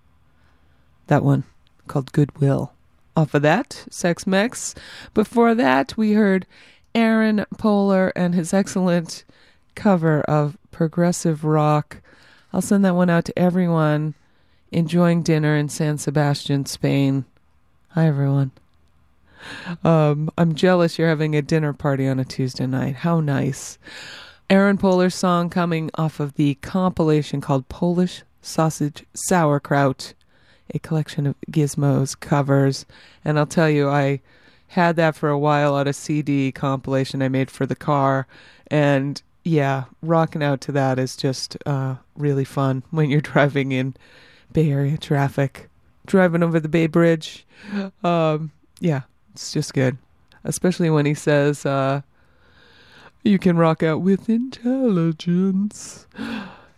That 1.06 1.24
one 1.24 1.44
called 1.86 2.12
Goodwill. 2.12 2.72
Off 3.16 3.32
of 3.32 3.40
that, 3.40 3.86
Sex 3.90 4.26
Mex. 4.26 4.74
Before 5.14 5.54
that, 5.54 5.96
we 5.96 6.12
heard 6.12 6.46
Aaron 6.94 7.46
Poehler 7.54 8.12
and 8.14 8.34
his 8.34 8.52
excellent 8.52 9.24
cover 9.74 10.20
of 10.22 10.58
progressive 10.70 11.42
rock. 11.42 12.02
I'll 12.52 12.60
send 12.60 12.84
that 12.84 12.94
one 12.94 13.08
out 13.08 13.24
to 13.26 13.38
everyone 13.38 14.14
enjoying 14.70 15.22
dinner 15.22 15.56
in 15.56 15.70
San 15.70 15.96
Sebastian, 15.96 16.66
Spain. 16.66 17.24
Hi, 17.90 18.06
everyone. 18.06 18.52
Um, 19.84 20.30
I'm 20.36 20.54
jealous 20.54 20.98
you're 20.98 21.08
having 21.08 21.34
a 21.34 21.42
dinner 21.42 21.72
party 21.72 22.06
on 22.06 22.18
a 22.18 22.24
Tuesday 22.24 22.66
night. 22.66 22.96
How 22.96 23.20
nice. 23.20 23.78
Aaron 24.48 24.78
Poehler's 24.78 25.14
song 25.14 25.48
coming 25.48 25.90
off 25.94 26.18
of 26.18 26.34
the 26.34 26.54
compilation 26.56 27.40
called 27.40 27.68
Polish 27.68 28.22
Sausage 28.42 29.04
Sauerkraut, 29.14 30.14
a 30.74 30.78
collection 30.78 31.26
of 31.26 31.36
gizmos 31.50 32.18
covers. 32.18 32.84
And 33.24 33.38
I'll 33.38 33.46
tell 33.46 33.70
you, 33.70 33.88
I 33.88 34.20
had 34.68 34.96
that 34.96 35.16
for 35.16 35.28
a 35.28 35.38
while 35.38 35.74
on 35.74 35.88
a 35.88 35.92
CD 35.92 36.52
compilation 36.52 37.22
I 37.22 37.28
made 37.28 37.50
for 37.50 37.66
the 37.66 37.76
car. 37.76 38.26
And 38.68 39.20
yeah, 39.44 39.84
rocking 40.02 40.42
out 40.42 40.60
to 40.62 40.72
that 40.72 40.98
is 40.98 41.16
just 41.16 41.56
uh, 41.66 41.96
really 42.16 42.44
fun 42.44 42.82
when 42.90 43.10
you're 43.10 43.20
driving 43.20 43.72
in 43.72 43.94
Bay 44.52 44.70
Area 44.70 44.98
traffic, 44.98 45.68
driving 46.06 46.42
over 46.42 46.60
the 46.60 46.68
Bay 46.68 46.86
Bridge. 46.86 47.46
Um, 48.02 48.50
yeah, 48.80 49.02
it's 49.40 49.52
just 49.52 49.72
good, 49.72 49.96
especially 50.44 50.90
when 50.90 51.06
he 51.06 51.14
says, 51.14 51.64
uh, 51.64 52.02
"You 53.24 53.38
can 53.38 53.56
rock 53.56 53.82
out 53.82 54.02
with 54.02 54.28
intelligence." 54.28 56.06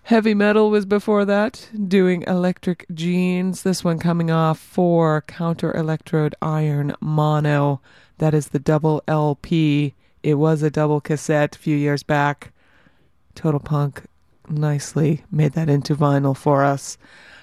Heavy 0.04 0.32
metal 0.32 0.70
was 0.70 0.86
before 0.86 1.24
that, 1.24 1.68
doing 1.88 2.22
electric 2.22 2.86
jeans. 2.94 3.64
This 3.64 3.82
one 3.82 3.98
coming 3.98 4.30
off 4.30 4.60
for 4.60 5.22
counter 5.22 5.74
electrode 5.76 6.36
iron 6.40 6.94
mono. 7.00 7.80
That 8.18 8.32
is 8.32 8.48
the 8.48 8.60
double 8.60 9.02
LP. 9.08 9.94
It 10.22 10.34
was 10.34 10.62
a 10.62 10.70
double 10.70 11.00
cassette 11.00 11.56
a 11.56 11.58
few 11.58 11.76
years 11.76 12.04
back. 12.04 12.52
Total 13.34 13.58
Punk 13.58 14.04
nicely 14.48 15.24
made 15.32 15.54
that 15.54 15.68
into 15.68 15.96
vinyl 15.96 16.36
for 16.36 16.62
us 16.62 16.96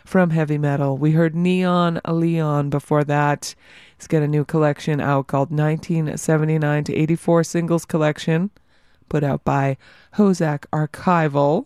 from 0.05 0.31
heavy 0.31 0.57
metal. 0.57 0.97
We 0.97 1.11
heard 1.11 1.35
Neon 1.35 2.01
Leon 2.07 2.69
before 2.69 3.03
that. 3.03 3.53
He's 3.99 4.07
got 4.07 4.23
a 4.23 4.29
new 4.29 4.45
collection 4.45 5.01
out 5.01 5.27
called 5.27 5.51
1979 5.51 6.85
to 6.85 6.95
84 6.95 7.43
Singles 7.43 7.83
Collection, 7.83 8.49
put 9.09 9.25
out 9.25 9.43
by 9.43 9.75
HoZac 10.15 10.63
Archival. 10.71 11.65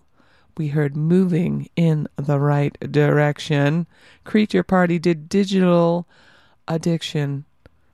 We 0.57 0.69
heard 0.69 0.97
Moving 0.97 1.69
in 1.75 2.07
the 2.15 2.39
Right 2.39 2.75
Direction. 2.91 3.85
Creature 4.23 4.63
Party 4.63 4.97
did 4.97 5.29
Digital 5.29 6.07
Addiction. 6.67 7.45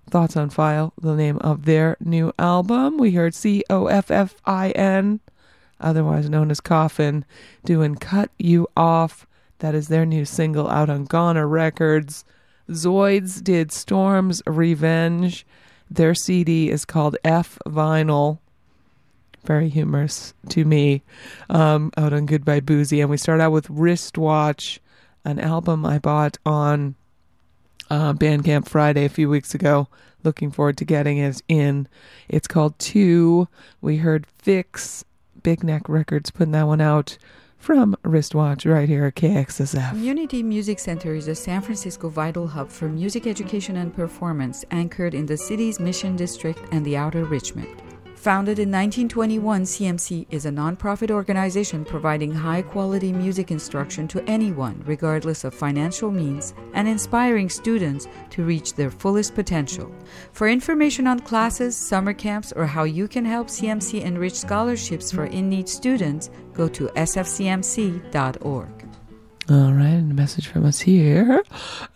Thoughts 0.10 0.38
on 0.38 0.50
File, 0.50 0.94
the 1.02 1.16
name 1.16 1.38
of 1.40 1.66
their 1.66 1.98
new 2.00 2.32
album. 2.40 2.98
We 2.98 3.12
heard 3.12 3.36
C 3.36 3.66
O 3.70 3.88
F 3.88 4.10
F 4.10 4.36
I 4.46 4.70
N, 4.70 5.20
otherwise 5.82 6.30
known 6.30 6.50
as 6.50 6.62
Coffin, 6.62 7.26
doing 7.66 7.96
Cut 7.96 8.32
You 8.40 8.70
Off. 8.78 9.28
That 9.58 9.76
is 9.76 9.90
their 9.90 10.06
new 10.06 10.24
single 10.24 10.70
out 10.70 10.90
on 10.90 11.04
Goner 11.04 11.46
Records. 11.46 12.24
Zoids 12.70 13.44
did 13.44 13.72
Storm's 13.72 14.42
Revenge. 14.46 15.46
Their 15.90 16.14
CD 16.14 16.70
is 16.70 16.86
called 16.86 17.18
F 17.24 17.58
Vinyl. 17.66 18.40
Very 19.44 19.70
humorous 19.70 20.34
to 20.50 20.66
me. 20.66 21.02
Um, 21.50 21.92
out 21.98 22.14
on 22.14 22.26
Goodbye 22.26 22.60
Boozy. 22.60 23.02
And 23.02 23.10
we 23.10 23.18
start 23.18 23.42
out 23.42 23.52
with 23.52 23.70
Wristwatch, 23.70 24.80
an 25.26 25.40
album 25.40 25.86
I 25.86 25.98
bought 25.98 26.38
on 26.46 26.96
uh, 27.90 28.14
Bandcamp 28.14 28.68
Friday 28.68 29.06
a 29.06 29.10
few 29.10 29.30
weeks 29.30 29.56
ago. 29.56 29.88
Looking 30.24 30.52
forward 30.52 30.78
to 30.78 30.86
getting 30.86 31.18
it 31.18 31.42
in. 31.48 31.88
It's 32.28 32.48
called 32.48 32.78
Two. 32.78 33.48
We 33.82 33.98
heard 33.98 34.28
Fix, 34.38 35.06
Big 35.42 35.64
Neck 35.64 35.88
Records 35.88 36.30
putting 36.30 36.52
that 36.52 36.68
one 36.68 36.82
out 36.82 37.18
from 37.60 37.96
Wristwatch 38.04 38.66
right 38.66 38.90
here 38.90 39.06
at 39.06 39.16
KXSF. 39.16 39.90
Community 39.90 40.42
Music 40.42 40.80
Center 40.80 41.14
is 41.14 41.28
a 41.28 41.36
San 41.36 41.62
Francisco 41.62 42.10
vital 42.10 42.48
hub 42.48 42.70
for 42.70 42.88
music 42.90 43.28
education 43.28 43.76
and 43.76 43.94
performance, 43.94 44.66
anchored 44.72 45.14
in 45.14 45.26
the 45.26 45.38
city's 45.38 45.80
Mission 45.80 46.16
District 46.16 46.60
and 46.72 46.84
the 46.86 46.98
Outer 46.98 47.26
Richmond. 47.26 47.82
Founded 48.20 48.60
in 48.60 48.70
1921, 48.70 49.64
CMC 49.64 50.26
is 50.30 50.46
a 50.46 50.50
nonprofit 50.50 51.10
organization 51.10 51.86
providing 51.86 52.34
high 52.34 52.62
quality 52.62 53.14
music 53.14 53.50
instruction 53.50 54.10
to 54.10 54.22
anyone, 54.30 54.84
regardless 54.86 55.46
of 55.46 55.54
financial 55.54 56.12
means, 56.12 56.54
and 56.74 56.86
inspiring 56.86 57.48
students 57.48 58.10
to 58.32 58.44
reach 58.44 58.74
their 58.74 58.92
fullest 58.92 59.36
potential. 59.36 59.90
For 60.34 60.50
information 60.50 61.08
on 61.08 61.22
classes, 61.22 61.78
summer 61.78 62.12
camps, 62.12 62.52
or 62.52 62.66
how 62.66 62.84
you 62.84 63.08
can 63.08 63.24
help 63.24 63.48
CMC 63.48 64.02
enrich 64.02 64.36
scholarships 64.36 65.14
for 65.14 65.24
in 65.24 65.48
need 65.48 65.70
students, 65.70 66.30
go 66.52 66.68
to 66.68 66.88
sfcmc.org. 66.88 68.68
All 69.50 69.72
right, 69.72 69.88
and 69.88 70.12
a 70.12 70.14
message 70.14 70.48
from 70.48 70.66
us 70.66 70.82
here 70.82 71.42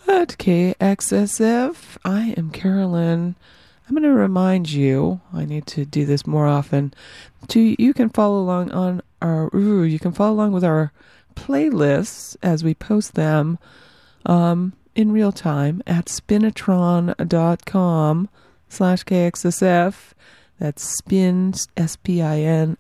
at 0.08 0.38
KXSF. 0.38 1.76
I 2.06 2.34
am 2.38 2.50
Carolyn. 2.50 3.36
I'm 3.88 3.95
going 3.95 4.03
to 4.03 4.14
remind 4.14 4.72
you, 4.72 5.22
I 5.34 5.45
need 5.45 5.65
to 5.68 5.85
do 5.85 6.05
this 6.05 6.26
more 6.26 6.47
often, 6.47 6.93
to 7.49 7.76
you 7.77 7.93
can 7.93 8.10
follow 8.10 8.39
along 8.39 8.72
on 8.72 9.01
our 9.22 9.53
ooh, 9.55 9.84
you 9.84 9.99
can 9.99 10.14
follow 10.14 10.34
along 10.34 10.53
with 10.53 10.64
our 10.64 10.91
playlists 11.35 12.38
as 12.41 12.64
we 12.64 12.73
post 12.73 13.15
them 13.15 13.60
um, 14.26 14.72
in 14.95 15.11
real 15.11 15.34
time 15.34 15.84
at 15.85 16.05
spinitron.com 16.05 18.30
slash 18.69 19.03
KXSF. 19.03 19.95
That's 20.60 20.97
spin, 20.97 21.53
S-P-I-N-I-T-R-O-N 21.76 22.77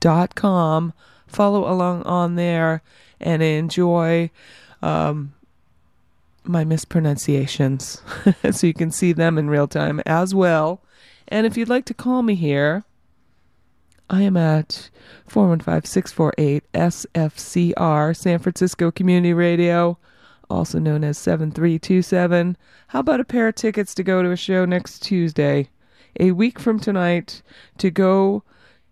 dot 0.00 0.34
com. 0.34 0.92
Follow 1.26 1.70
along 1.70 2.02
on 2.04 2.36
there 2.36 2.82
and 3.20 3.42
enjoy 3.42 4.30
um, 4.80 5.34
my 6.44 6.64
mispronunciations 6.64 8.02
so 8.50 8.66
you 8.66 8.74
can 8.74 8.90
see 8.90 9.12
them 9.12 9.38
in 9.38 9.50
real 9.50 9.68
time 9.68 10.00
as 10.06 10.34
well. 10.34 10.82
And 11.28 11.46
if 11.46 11.56
you'd 11.56 11.68
like 11.68 11.84
to 11.86 11.94
call 11.94 12.22
me 12.22 12.34
here, 12.34 12.84
I 14.08 14.22
am 14.22 14.36
at 14.36 14.90
415 15.28 15.88
648 15.88 16.64
SFCR, 16.72 18.16
San 18.16 18.38
Francisco 18.40 18.90
Community 18.90 19.32
Radio, 19.32 19.98
also 20.50 20.80
known 20.80 21.04
as 21.04 21.16
7327. 21.18 22.56
How 22.88 23.00
about 23.00 23.20
a 23.20 23.24
pair 23.24 23.46
of 23.46 23.54
tickets 23.54 23.94
to 23.94 24.02
go 24.02 24.22
to 24.22 24.32
a 24.32 24.36
show 24.36 24.64
next 24.64 25.00
Tuesday, 25.00 25.70
a 26.18 26.32
week 26.32 26.58
from 26.58 26.80
tonight, 26.80 27.42
to 27.78 27.92
go 27.92 28.42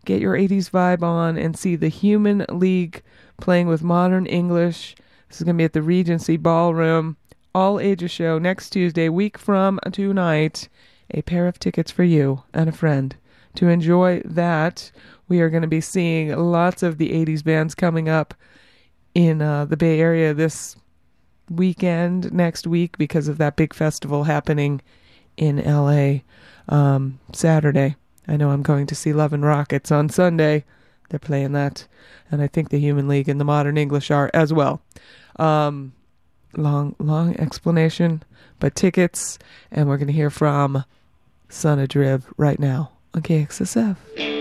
get 0.05 0.20
your 0.20 0.35
80s 0.35 0.70
vibe 0.70 1.03
on 1.03 1.37
and 1.37 1.59
see 1.59 1.75
the 1.75 1.89
Human 1.89 2.47
League 2.49 3.03
playing 3.41 3.66
with 3.66 3.83
modern 3.83 4.25
English? 4.27 4.95
This 5.29 5.41
is 5.41 5.45
going 5.45 5.57
to 5.57 5.61
be 5.61 5.65
at 5.65 5.73
the 5.73 5.83
Regency 5.83 6.37
Ballroom 6.37 7.16
all 7.55 7.81
ages 7.81 8.11
show 8.11 8.39
next 8.39 8.70
Tuesday, 8.70 9.09
week 9.09 9.39
from 9.39 9.81
tonight. 9.93 10.69
A 11.11 11.23
pair 11.23 11.47
of 11.47 11.59
tickets 11.59 11.91
for 11.91 12.05
you 12.05 12.43
and 12.53 12.69
a 12.69 12.73
friend 12.73 13.16
to 13.55 13.69
enjoy 13.69 14.23
that. 14.25 14.91
We 15.29 15.41
are 15.41 15.51
going 15.51 15.62
to 15.62 15.69
be 15.69 15.81
seeing 15.81 16.37
lots 16.37 16.83
of 16.83 16.99
the 16.99 17.11
80s 17.11 17.43
bands 17.43 17.75
coming 17.75 18.09
up 18.09 18.35
in 19.15 19.43
uh, 19.43 19.65
the 19.65 19.77
Bay 19.77 20.01
Area 20.01 20.35
this 20.35 20.77
weekend, 21.51 22.33
next 22.33 22.66
week, 22.66 22.99
because 22.99 23.29
of 23.29 23.39
that 23.39 23.57
big 23.57 23.75
festival 23.75 24.25
happening 24.25 24.81
in 25.37 25.57
LA 25.65 26.20
um, 26.69 27.19
Saturday. 27.33 27.97
I 28.27 28.37
know 28.37 28.51
I'm 28.51 28.62
going 28.62 28.87
to 28.87 28.95
see 28.95 29.12
Love 29.12 29.33
and 29.33 29.45
Rockets 29.45 29.91
on 29.91 30.09
Sunday. 30.09 30.65
They're 31.09 31.19
playing 31.19 31.53
that. 31.53 31.87
And 32.31 32.43
I 32.43 32.47
think 32.47 32.69
the 32.69 32.79
Human 32.79 33.09
League 33.09 33.29
and 33.29 33.41
the 33.41 33.45
Modern 33.45 33.79
English 33.79 34.11
are 34.11 34.31
as 34.35 34.53
well. 34.53 34.83
Um, 35.37 35.95
long, 36.57 36.95
long 36.99 37.37
explanation, 37.39 38.23
but 38.59 38.75
tickets, 38.75 39.39
and 39.70 39.89
we're 39.89 39.99
going 39.99 40.09
to 40.09 40.12
hear 40.12 40.31
from 40.31 40.85
Son 41.49 41.79
of 41.79 41.89
Drib 41.89 42.23
right 42.37 42.59
now 42.59 42.93
on 43.15 43.23
KXSF. 43.23 44.38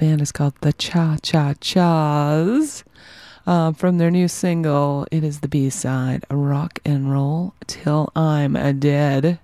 Band 0.00 0.22
is 0.22 0.32
called 0.32 0.54
the 0.62 0.72
Cha 0.72 1.18
Cha 1.22 1.52
Chas. 1.60 2.84
Um, 3.46 3.74
from 3.74 3.98
their 3.98 4.10
new 4.10 4.28
single, 4.28 5.06
it 5.10 5.22
is 5.22 5.40
the 5.40 5.48
B 5.48 5.68
side, 5.68 6.24
Rock 6.30 6.78
and 6.86 7.12
Roll 7.12 7.52
Till 7.66 8.10
I'm 8.16 8.54
Dead, 8.80 9.38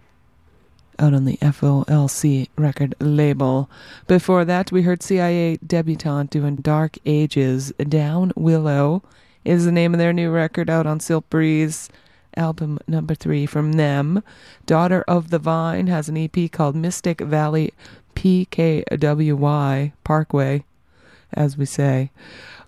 out 0.99 1.13
on 1.13 1.27
the 1.27 1.37
FOLC 1.43 2.49
record 2.57 2.95
label. 3.01 3.69
Before 4.07 4.47
that, 4.47 4.73
we 4.73 4.81
heard 4.81 5.03
CIA 5.03 5.59
Debutante 5.59 6.31
doing 6.31 6.57
Dark 6.57 6.97
Ages. 7.05 7.71
Down 7.87 8.33
Willow 8.35 9.03
is 9.45 9.67
the 9.67 9.73
name 9.73 9.93
of 9.93 9.99
their 9.99 10.15
new 10.15 10.31
record 10.31 10.71
out 10.71 10.87
on 10.87 11.01
Silk 11.01 11.29
Breeze, 11.29 11.91
album 12.35 12.79
number 12.89 13.15
three 13.15 13.45
from 13.45 13.73
them. 13.73 14.23
Daughter 14.65 15.05
of 15.07 15.29
the 15.29 15.39
Vine 15.39 15.89
has 15.89 16.09
an 16.09 16.17
EP 16.17 16.51
called 16.51 16.75
Mystic 16.75 17.21
Valley 17.21 17.75
PKWY 18.17 19.93
Parkway, 20.03 20.65
as 21.33 21.57
we 21.57 21.65
say. 21.65 22.11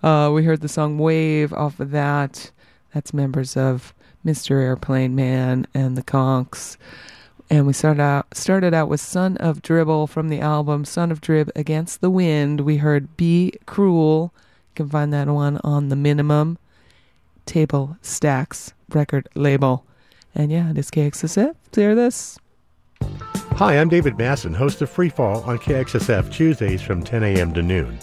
Uh, 0.01 0.31
we 0.33 0.45
heard 0.45 0.61
the 0.61 0.69
song 0.69 0.97
Wave 0.97 1.51
off 1.51 1.79
of 1.81 1.91
that. 1.91 2.51
That's 2.93 3.13
members 3.13 3.57
of 3.57 3.93
Mr. 4.25 4.61
Airplane 4.61 5.15
Man 5.15 5.67
and 5.73 5.97
the 5.97 6.03
Konks. 6.03 6.77
And 7.49 7.65
we 7.65 7.73
started 7.73 8.01
out 8.01 8.27
started 8.37 8.73
out 8.73 8.89
with 8.89 9.01
Son 9.01 9.35
of 9.37 9.61
Dribble 9.61 10.07
from 10.07 10.29
the 10.29 10.39
album 10.39 10.85
Son 10.85 11.11
of 11.11 11.19
Drib 11.19 11.49
Against 11.55 11.99
the 11.99 12.11
Wind. 12.11 12.61
We 12.61 12.77
heard 12.77 13.17
Be 13.17 13.53
Cruel. 13.65 14.31
You 14.35 14.75
can 14.75 14.89
find 14.89 15.11
that 15.13 15.27
one 15.27 15.59
on 15.63 15.89
the 15.89 15.95
minimum 15.95 16.59
table 17.45 17.97
stacks 18.01 18.73
record 18.89 19.27
label. 19.33 19.83
And 20.35 20.51
yeah, 20.51 20.69
it 20.69 20.77
is 20.77 20.91
KXSF. 20.91 21.55
Hear 21.73 21.95
this. 21.95 22.37
Hi, 23.55 23.77
I'm 23.77 23.89
David 23.89 24.17
Masson, 24.17 24.53
host 24.53 24.81
of 24.81 24.89
Freefall 24.89 25.45
on 25.45 25.57
KXSF 25.57 26.31
Tuesdays 26.31 26.81
from 26.81 27.03
10 27.03 27.23
a.m. 27.23 27.53
to 27.53 27.61
noon. 27.61 27.99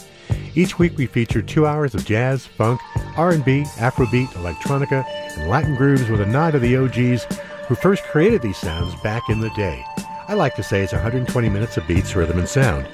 Each 0.54 0.78
week 0.78 0.96
we 0.98 1.06
feature 1.06 1.40
two 1.40 1.66
hours 1.66 1.94
of 1.94 2.04
jazz, 2.04 2.44
funk, 2.46 2.80
R&B, 3.16 3.64
Afrobeat, 3.76 4.28
electronica, 4.28 5.04
and 5.36 5.48
Latin 5.48 5.74
grooves 5.74 6.10
with 6.10 6.20
a 6.20 6.26
nod 6.26 6.50
to 6.52 6.58
the 6.58 6.76
OGs 6.76 7.24
who 7.68 7.74
first 7.74 8.04
created 8.04 8.42
these 8.42 8.58
sounds 8.58 8.94
back 9.02 9.22
in 9.30 9.40
the 9.40 9.50
day. 9.50 9.82
I 10.28 10.34
like 10.34 10.54
to 10.56 10.62
say 10.62 10.82
it's 10.82 10.92
120 10.92 11.48
minutes 11.48 11.76
of 11.78 11.86
beats, 11.86 12.14
rhythm, 12.14 12.38
and 12.38 12.48
sound. 12.48 12.86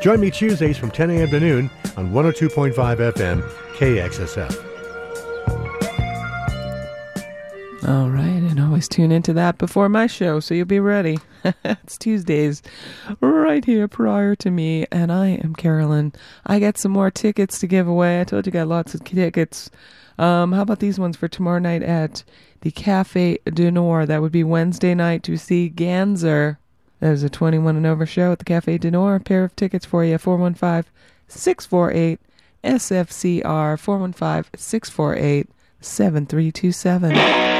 Join 0.00 0.18
me 0.20 0.30
Tuesdays 0.30 0.78
from 0.78 0.90
10 0.90 1.10
a.m. 1.10 1.30
to 1.30 1.38
noon 1.38 1.70
on 1.96 2.10
102.5 2.10 2.72
FM 3.12 3.42
KXSF. 3.76 4.66
All 7.86 8.10
right, 8.10 8.42
and 8.42 8.60
always 8.60 8.88
tune 8.88 9.12
into 9.12 9.32
that 9.34 9.58
before 9.58 9.88
my 9.88 10.06
show 10.06 10.40
so 10.40 10.54
you'll 10.54 10.66
be 10.66 10.80
ready. 10.80 11.18
it's 11.64 11.98
Tuesdays 11.98 12.62
right 13.20 13.64
here 13.64 13.88
prior 13.88 14.34
to 14.36 14.50
me, 14.50 14.86
and 14.90 15.10
I 15.12 15.28
am 15.28 15.54
Carolyn. 15.54 16.12
I 16.46 16.58
got 16.58 16.78
some 16.78 16.92
more 16.92 17.10
tickets 17.10 17.58
to 17.60 17.66
give 17.66 17.88
away. 17.88 18.20
I 18.20 18.24
told 18.24 18.46
you 18.46 18.50
I 18.50 18.54
got 18.54 18.68
lots 18.68 18.94
of 18.94 19.04
tickets. 19.04 19.70
Um, 20.18 20.52
how 20.52 20.62
about 20.62 20.80
these 20.80 20.98
ones 20.98 21.16
for 21.16 21.28
tomorrow 21.28 21.58
night 21.58 21.82
at 21.82 22.24
the 22.60 22.70
Cafe 22.70 23.38
du 23.46 23.70
Nord? 23.70 24.08
That 24.08 24.20
would 24.20 24.32
be 24.32 24.44
Wednesday 24.44 24.94
night 24.94 25.22
to 25.24 25.36
see 25.36 25.70
Ganser. 25.70 26.58
There's 27.00 27.22
a 27.22 27.30
21 27.30 27.76
and 27.76 27.86
over 27.86 28.04
show 28.04 28.32
at 28.32 28.38
the 28.38 28.44
Cafe 28.44 28.78
du 28.78 28.90
Nord. 28.90 29.22
A 29.22 29.24
pair 29.24 29.44
of 29.44 29.56
tickets 29.56 29.86
for 29.86 30.04
you 30.04 30.18
415 30.18 30.90
648 31.28 32.20
SFCR 32.62 33.78
415 33.78 34.58
648 34.58 35.48
7327. 35.80 37.59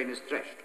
Grain 0.00 0.10
is 0.10 0.20
threshed. 0.30 0.59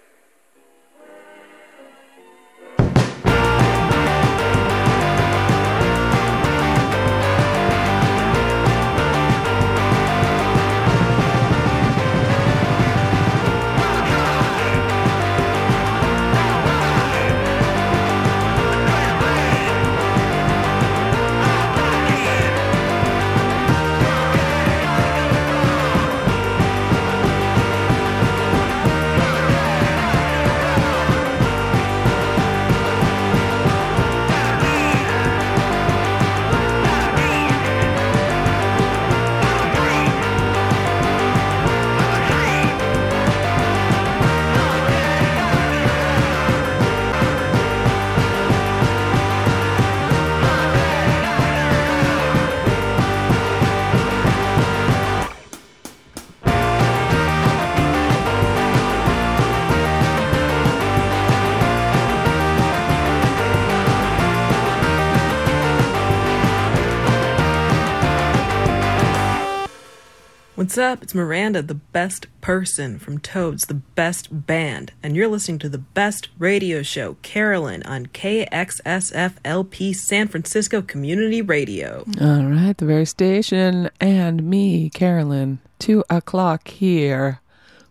What's 70.76 70.92
up? 70.92 71.02
It's 71.02 71.14
Miranda, 71.14 71.62
the 71.62 71.72
best 71.72 72.26
person 72.42 72.98
from 72.98 73.18
Toads, 73.18 73.62
the 73.62 73.72
best 73.72 74.46
band, 74.46 74.92
and 75.02 75.16
you're 75.16 75.26
listening 75.26 75.58
to 75.60 75.70
the 75.70 75.78
best 75.78 76.28
radio 76.38 76.82
show, 76.82 77.16
Carolyn, 77.22 77.82
on 77.84 78.08
KXSFLP 78.08 79.94
San 79.94 80.28
Francisco 80.28 80.82
Community 80.82 81.40
Radio. 81.40 82.04
All 82.20 82.44
right, 82.44 82.76
the 82.76 82.84
very 82.84 83.06
station 83.06 83.88
and 84.02 84.42
me, 84.42 84.90
Carolyn. 84.90 85.60
Two 85.78 86.04
o'clock 86.10 86.68
here. 86.68 87.40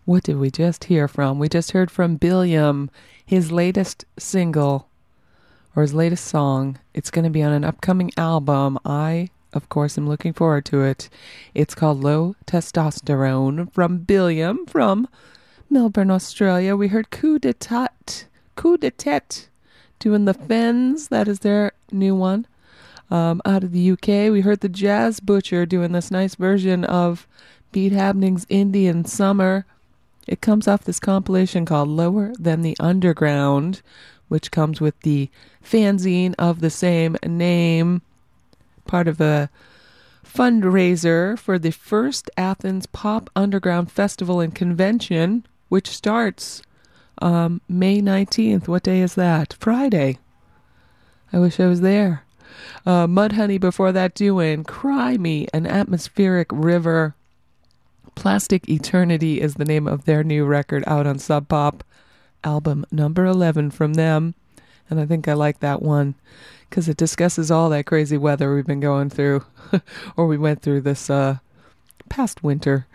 What 0.04 0.22
did 0.22 0.36
we 0.36 0.52
just 0.52 0.84
hear 0.84 1.08
from? 1.08 1.40
We 1.40 1.48
just 1.48 1.72
heard 1.72 1.90
from 1.90 2.14
Billiam, 2.14 2.88
his 3.24 3.50
latest 3.50 4.04
single, 4.16 4.88
or 5.74 5.82
his 5.82 5.92
latest 5.92 6.24
song. 6.26 6.78
It's 6.94 7.10
going 7.10 7.24
to 7.24 7.30
be 7.30 7.42
on 7.42 7.50
an 7.50 7.64
upcoming 7.64 8.12
album. 8.16 8.78
I, 8.84 9.30
of 9.52 9.68
course, 9.68 9.96
I'm 9.96 10.08
looking 10.08 10.32
forward 10.32 10.64
to 10.66 10.82
it. 10.82 11.08
It's 11.54 11.74
called 11.74 12.02
Low 12.02 12.36
Testosterone 12.46 13.72
from 13.72 13.98
Billiam 13.98 14.66
from 14.66 15.08
Melbourne, 15.70 16.10
Australia. 16.10 16.76
We 16.76 16.88
heard 16.88 17.10
Coup 17.10 17.38
de 17.38 17.52
Tete, 17.52 18.26
Coup 18.54 18.76
de 18.76 18.90
Tete 18.90 19.48
doing 19.98 20.24
the 20.24 20.34
Fens. 20.34 21.08
That 21.08 21.28
is 21.28 21.40
their 21.40 21.72
new 21.90 22.14
one. 22.14 22.46
Um, 23.10 23.40
out 23.44 23.62
of 23.62 23.72
the 23.72 23.92
UK, 23.92 24.32
we 24.32 24.40
heard 24.40 24.60
the 24.60 24.68
Jazz 24.68 25.20
Butcher 25.20 25.64
doing 25.64 25.92
this 25.92 26.10
nice 26.10 26.34
version 26.34 26.84
of 26.84 27.26
Beat 27.72 27.92
Happening's 27.92 28.46
Indian 28.48 29.04
Summer. 29.04 29.64
It 30.26 30.40
comes 30.40 30.66
off 30.66 30.84
this 30.84 30.98
compilation 30.98 31.64
called 31.64 31.88
Lower 31.88 32.32
Than 32.38 32.62
the 32.62 32.76
Underground, 32.80 33.80
which 34.28 34.50
comes 34.50 34.80
with 34.80 34.98
the 35.00 35.30
fanzine 35.64 36.34
of 36.36 36.60
the 36.60 36.70
same 36.70 37.16
name, 37.24 38.02
part 38.86 39.08
of 39.08 39.20
a 39.20 39.50
fundraiser 40.24 41.38
for 41.38 41.58
the 41.58 41.70
first 41.70 42.30
Athens 42.36 42.86
Pop 42.86 43.30
Underground 43.34 43.90
Festival 43.90 44.40
and 44.40 44.54
Convention, 44.54 45.46
which 45.68 45.88
starts 45.88 46.62
um, 47.22 47.60
May 47.68 48.00
19th. 48.00 48.68
What 48.68 48.82
day 48.82 49.00
is 49.00 49.14
that? 49.14 49.54
Friday. 49.54 50.18
I 51.32 51.38
wish 51.38 51.58
I 51.58 51.66
was 51.66 51.80
there. 51.80 52.24
Uh, 52.84 53.06
Mudhoney 53.06 53.60
before 53.60 53.92
that 53.92 54.14
doing 54.14 54.64
Cry 54.64 55.16
Me, 55.16 55.46
an 55.52 55.66
atmospheric 55.66 56.48
river. 56.52 57.14
Plastic 58.14 58.68
Eternity 58.68 59.40
is 59.40 59.54
the 59.54 59.64
name 59.64 59.86
of 59.86 60.04
their 60.04 60.24
new 60.24 60.44
record 60.44 60.84
out 60.86 61.06
on 61.06 61.18
Sub 61.18 61.48
Pop, 61.48 61.84
album 62.44 62.86
number 62.90 63.26
11 63.26 63.70
from 63.70 63.94
them. 63.94 64.34
And 64.88 65.00
I 65.00 65.06
think 65.06 65.28
I 65.28 65.34
like 65.34 65.60
that 65.60 65.82
one 65.82 66.14
because 66.68 66.88
it 66.88 66.96
discusses 66.96 67.50
all 67.50 67.70
that 67.70 67.86
crazy 67.86 68.16
weather 68.16 68.54
we've 68.54 68.66
been 68.66 68.80
going 68.80 69.10
through, 69.10 69.44
or 70.16 70.26
we 70.26 70.36
went 70.36 70.62
through 70.62 70.82
this 70.82 71.08
uh, 71.10 71.38
past 72.08 72.42
winter. 72.42 72.86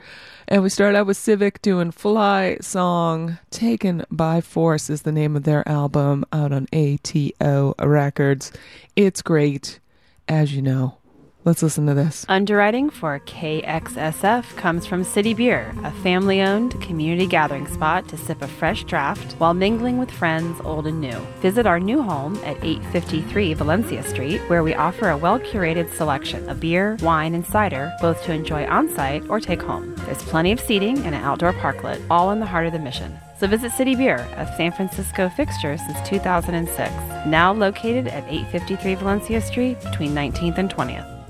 And 0.48 0.64
we 0.64 0.70
start 0.70 0.96
out 0.96 1.08
with 1.08 1.18
Civic 1.18 1.62
doing 1.62 1.92
Fly 1.92 2.58
Song. 2.60 3.38
Taken 3.52 4.06
by 4.12 4.42
Force 4.42 4.90
is 4.90 5.04
the 5.04 5.12
name 5.12 5.36
of 5.36 5.44
their 5.44 5.68
album 5.68 6.26
out 6.34 6.52
on 6.52 6.68
ATO 6.74 7.74
Records. 7.80 8.52
It's 8.96 9.22
great, 9.22 9.80
as 10.28 10.54
you 10.54 10.62
know. 10.62 10.98
Let's 11.44 11.64
listen 11.64 11.88
to 11.88 11.96
this. 11.96 12.24
Underwriting 12.30 12.92
for 12.92 13.20
KXSF 13.20 14.56
comes 14.58 14.86
from 14.86 15.04
City 15.04 15.34
Beer, 15.34 15.74
a 15.84 15.90
family 15.90 16.40
owned 16.40 16.80
community 16.82 17.26
gathering 17.26 17.66
spot 17.66 18.08
to 18.10 18.18
sip 18.18 18.44
a 18.44 18.48
fresh 18.48 18.84
draft 18.84 19.34
while 19.40 19.56
mingling 19.56 19.98
with 19.98 20.12
friends 20.12 20.62
old 20.64 20.86
and 20.86 21.02
new. 21.02 21.18
Visit 21.40 21.66
our 21.66 21.80
new 21.80 22.04
home 22.04 22.36
at 22.44 22.64
853 22.64 23.56
Valencia 23.56 24.04
Street, 24.04 24.40
where 24.50 24.62
we 24.62 24.76
offer 24.76 25.10
a 25.10 25.18
well 25.18 25.40
curated 25.40 25.92
selection 25.92 26.48
of 26.48 26.60
beer, 26.60 26.96
wine, 27.02 27.34
and 27.34 27.46
cider, 27.46 27.92
both 28.02 28.22
to 28.24 28.34
enjoy 28.34 28.68
on 28.68 28.88
site 28.88 29.28
or 29.28 29.40
take 29.40 29.64
home. 29.64 29.96
There's 30.06 30.22
plenty 30.22 30.52
of 30.52 30.60
seating 30.60 31.00
and 31.00 31.16
an 31.16 31.24
outdoor 31.24 31.54
parklet, 31.54 32.06
all 32.12 32.30
in 32.30 32.40
the 32.40 32.46
heart 32.46 32.68
of 32.68 32.74
the 32.74 32.78
mission. 32.78 33.18
So 33.40 33.48
visit 33.48 33.72
City 33.72 33.96
Beer, 33.96 34.18
a 34.38 34.46
San 34.58 34.74
Francisco 34.74 35.28
fixture 35.30 35.76
since 35.76 36.08
2006, 36.08 36.92
now 37.26 37.52
located 37.52 38.06
at 38.06 38.26
853 38.26 38.94
Valencia 38.94 39.42
Street 39.42 39.82
between 39.82 40.12
19th 40.12 40.60
and 40.60 40.70
20th. 40.70 41.21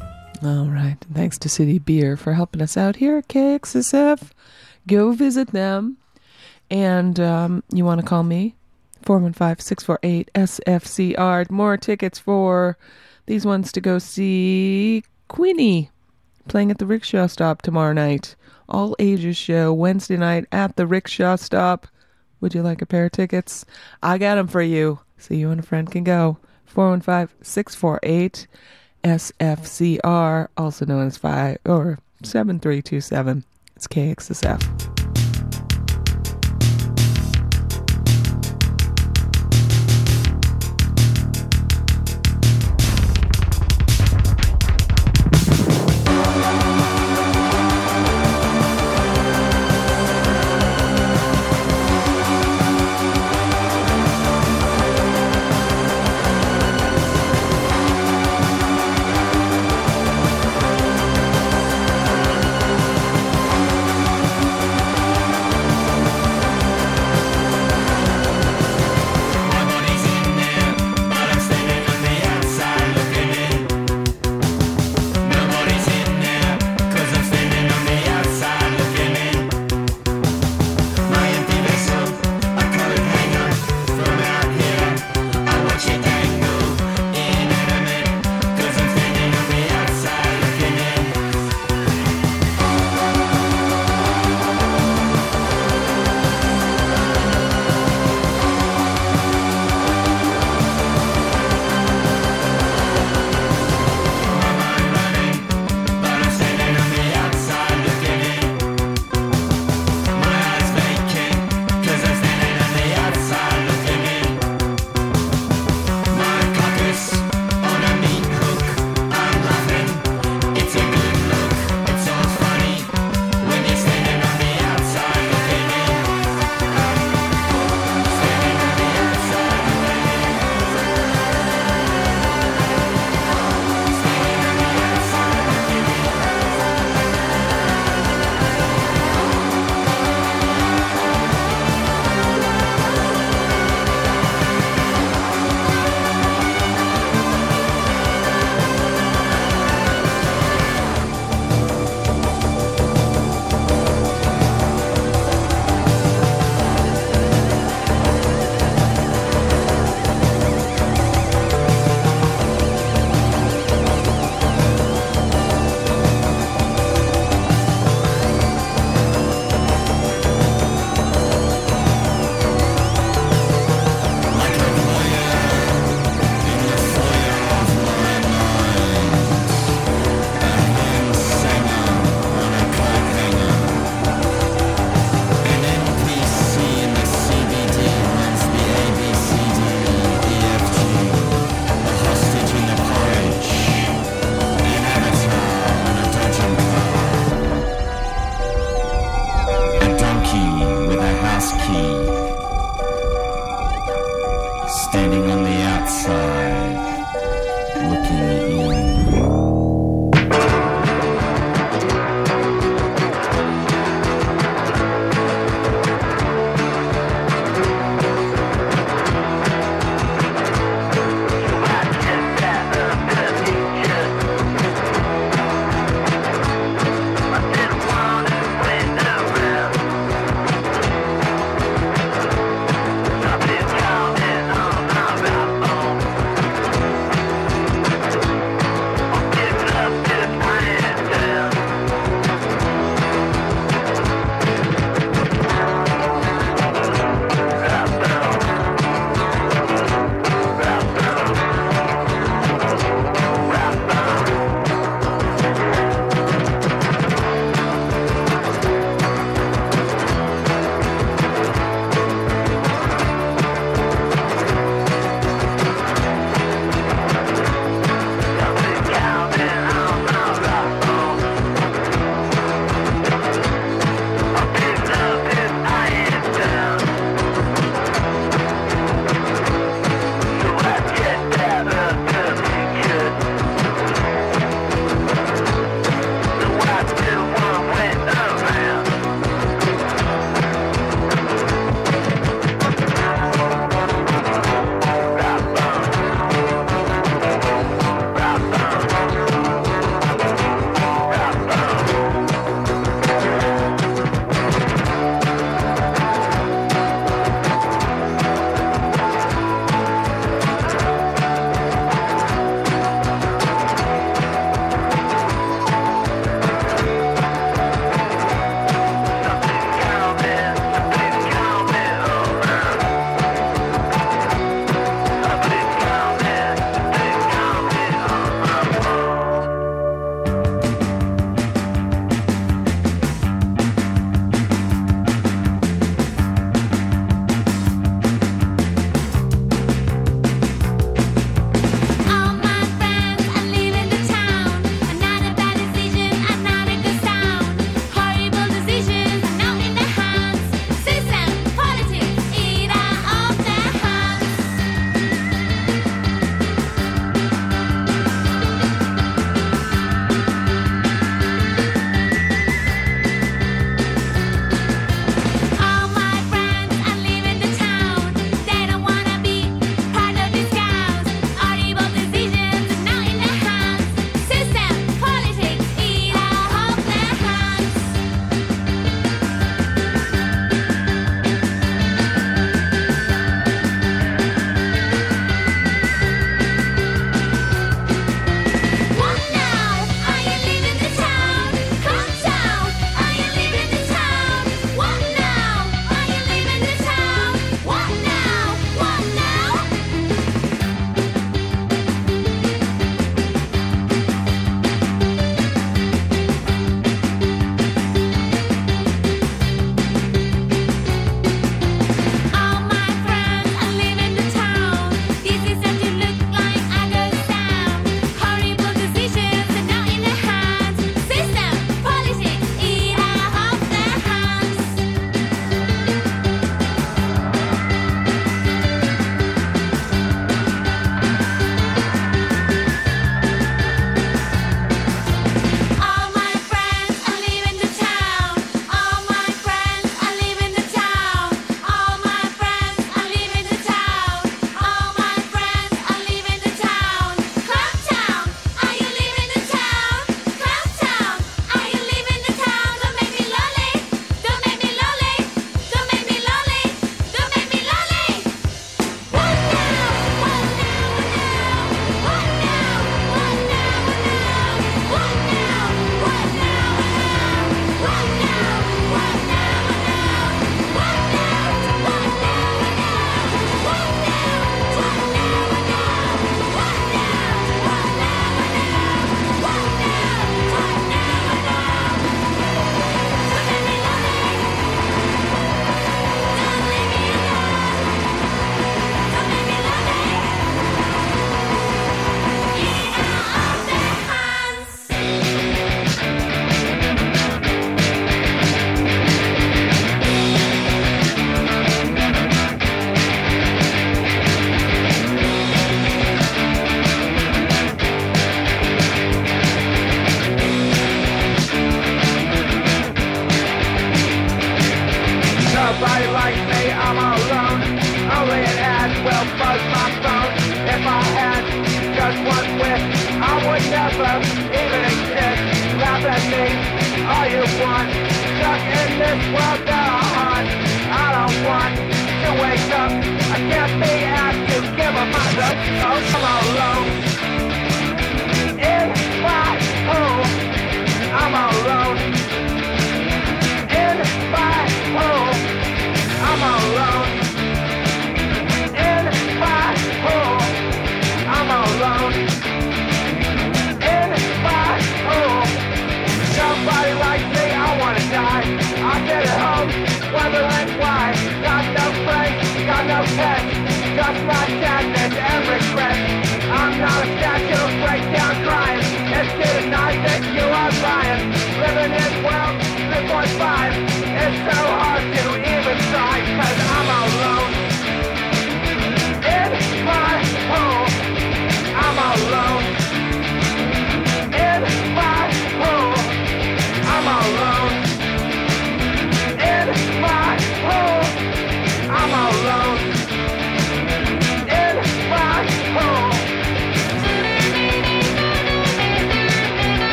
All 0.43 0.65
right. 0.65 0.97
Thanks 1.13 1.37
to 1.39 1.49
City 1.49 1.77
Beer 1.77 2.17
for 2.17 2.33
helping 2.33 2.63
us 2.63 2.75
out 2.75 2.95
here 2.95 3.21
KXSF. 3.21 4.31
Go 4.87 5.11
visit 5.11 5.49
them. 5.51 5.97
And 6.71 7.19
um, 7.19 7.63
you 7.71 7.85
want 7.85 8.01
to 8.01 8.07
call 8.07 8.23
me? 8.23 8.55
415 9.03 9.63
648 9.63 10.31
SFCR. 10.33 11.51
More 11.51 11.77
tickets 11.77 12.17
for 12.17 12.75
these 13.27 13.45
ones 13.45 13.71
to 13.73 13.81
go 13.81 13.99
see 13.99 15.03
Queenie 15.27 15.91
playing 16.47 16.71
at 16.71 16.79
the 16.79 16.87
Rickshaw 16.87 17.27
Stop 17.27 17.61
tomorrow 17.61 17.93
night. 17.93 18.35
All 18.67 18.95
ages 18.97 19.37
show 19.37 19.71
Wednesday 19.73 20.17
night 20.17 20.45
at 20.51 20.75
the 20.75 20.87
Rickshaw 20.87 21.35
Stop. 21.35 21.87
Would 22.39 22.55
you 22.55 22.63
like 22.63 22.81
a 22.81 22.87
pair 22.87 23.05
of 23.05 23.11
tickets? 23.11 23.63
I 24.01 24.17
got 24.17 24.35
them 24.35 24.47
for 24.47 24.63
you. 24.63 25.01
So 25.19 25.35
you 25.35 25.51
and 25.51 25.59
a 25.59 25.63
friend 25.63 25.91
can 25.91 26.03
go. 26.03 26.37
415 26.65 27.43
648 27.43 28.47
SFCR, 29.03 30.47
also 30.57 30.85
known 30.85 31.07
as 31.07 31.17
5 31.17 31.57
or 31.65 31.99
7327. 32.23 33.43
It's 33.75 33.87
KXSF. 33.87 35.00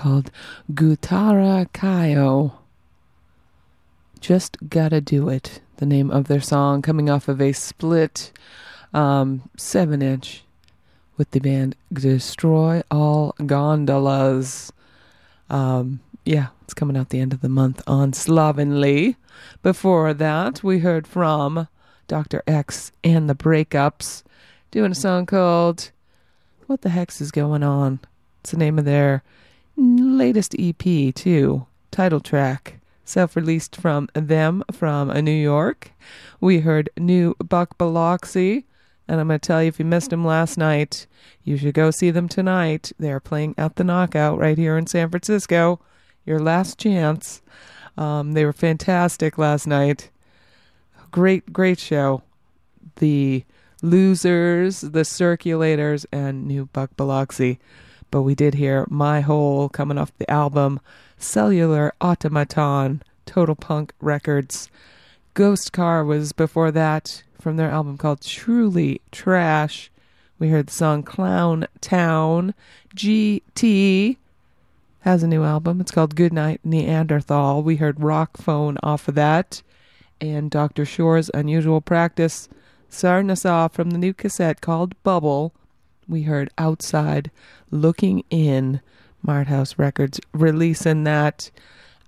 Called 0.00 0.30
Gūtara 0.72 1.68
Kyō. 1.72 2.52
Just 4.18 4.56
Gotta 4.70 5.02
Do 5.02 5.28
It, 5.28 5.60
the 5.76 5.84
name 5.84 6.10
of 6.10 6.26
their 6.26 6.40
song, 6.40 6.80
coming 6.80 7.10
off 7.10 7.28
of 7.28 7.38
a 7.38 7.52
split 7.52 8.32
um, 8.94 9.42
seven 9.58 10.00
inch 10.00 10.42
with 11.18 11.32
the 11.32 11.38
band 11.38 11.76
Destroy 11.92 12.82
All 12.90 13.34
Gondolas. 13.44 14.72
Um, 15.50 16.00
yeah, 16.24 16.46
it's 16.62 16.72
coming 16.72 16.96
out 16.96 17.10
the 17.10 17.20
end 17.20 17.34
of 17.34 17.42
the 17.42 17.50
month 17.50 17.82
on 17.86 18.14
Slovenly. 18.14 19.16
Before 19.62 20.14
that, 20.14 20.64
we 20.64 20.78
heard 20.78 21.06
from 21.06 21.68
Dr. 22.08 22.42
Ex 22.46 22.90
and 23.04 23.28
the 23.28 23.34
Breakups 23.34 24.22
doing 24.70 24.92
a 24.92 24.94
song 24.94 25.26
called 25.26 25.90
What 26.68 26.80
the 26.80 26.88
Hex 26.88 27.20
is 27.20 27.30
Going 27.30 27.62
On? 27.62 28.00
It's 28.40 28.52
the 28.52 28.56
name 28.56 28.78
of 28.78 28.86
their 28.86 29.22
latest 29.76 30.54
EP, 30.58 31.14
too. 31.14 31.66
Title 31.90 32.20
track. 32.20 32.80
Self 33.04 33.34
released 33.34 33.74
from 33.74 34.08
them 34.14 34.62
from 34.70 35.08
New 35.08 35.30
York. 35.32 35.92
We 36.40 36.60
heard 36.60 36.90
new 36.96 37.34
Buck 37.38 37.76
Biloxi. 37.76 38.66
And 39.08 39.20
I'm 39.20 39.26
going 39.26 39.40
to 39.40 39.44
tell 39.44 39.60
you, 39.60 39.68
if 39.68 39.80
you 39.80 39.84
missed 39.84 40.10
them 40.10 40.24
last 40.24 40.56
night, 40.56 41.08
you 41.42 41.56
should 41.56 41.74
go 41.74 41.90
see 41.90 42.12
them 42.12 42.28
tonight. 42.28 42.92
They're 42.96 43.18
playing 43.18 43.56
at 43.58 43.74
the 43.74 43.82
Knockout 43.82 44.38
right 44.38 44.56
here 44.56 44.78
in 44.78 44.86
San 44.86 45.10
Francisco. 45.10 45.80
Your 46.24 46.38
last 46.38 46.78
chance. 46.78 47.42
Um, 47.98 48.32
they 48.32 48.44
were 48.44 48.52
fantastic 48.52 49.36
last 49.36 49.66
night. 49.66 50.10
Great, 51.10 51.52
great 51.52 51.80
show. 51.80 52.22
The 52.96 53.44
Losers, 53.82 54.82
the 54.82 55.00
Circulators, 55.00 56.06
and 56.12 56.46
new 56.46 56.66
Buck 56.66 56.96
Biloxi. 56.96 57.58
But 58.10 58.22
we 58.22 58.34
did 58.34 58.54
hear 58.54 58.86
My 58.88 59.20
Hole 59.20 59.68
coming 59.68 59.98
off 59.98 60.16
the 60.18 60.30
album 60.30 60.80
Cellular 61.16 61.92
Automaton, 62.00 63.02
Total 63.26 63.54
Punk 63.54 63.92
Records. 64.00 64.68
Ghost 65.34 65.72
Car 65.72 66.04
was 66.04 66.32
before 66.32 66.72
that 66.72 67.22
from 67.40 67.56
their 67.56 67.70
album 67.70 67.96
called 67.96 68.20
Truly 68.20 69.00
Trash. 69.12 69.90
We 70.38 70.48
heard 70.48 70.66
the 70.66 70.72
song 70.72 71.02
Clown 71.02 71.66
Town. 71.80 72.54
Gee 72.94 73.42
Tee 73.54 74.18
has 75.00 75.22
a 75.22 75.28
new 75.28 75.44
album. 75.44 75.80
It's 75.80 75.92
called 75.92 76.16
Goodnight 76.16 76.60
Neanderthal. 76.64 77.62
We 77.62 77.76
heard 77.76 78.00
Rock 78.00 78.36
Phone 78.38 78.76
off 78.82 79.06
of 79.06 79.14
that. 79.14 79.62
And 80.20 80.50
Dr. 80.50 80.84
Sure's 80.84 81.30
Unusual 81.32 81.80
Practice 81.80 82.48
starting 82.88 83.30
us 83.30 83.46
off 83.46 83.72
from 83.72 83.90
the 83.90 83.98
new 83.98 84.12
cassette 84.12 84.60
called 84.60 85.00
Bubble. 85.02 85.54
We 86.08 86.22
heard 86.22 86.50
Outside 86.58 87.30
Looking 87.70 88.24
In. 88.30 88.80
Mart 89.22 89.48
House 89.48 89.78
Records 89.78 90.18
releasing 90.32 91.04
that 91.04 91.50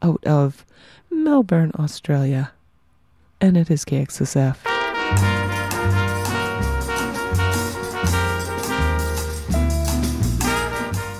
out 0.01 0.25
of 0.25 0.65
Melbourne, 1.11 1.73
Australia. 1.79 2.53
And 3.41 3.57
it 3.57 3.71
is 3.71 3.85
KXSF. 3.85 4.57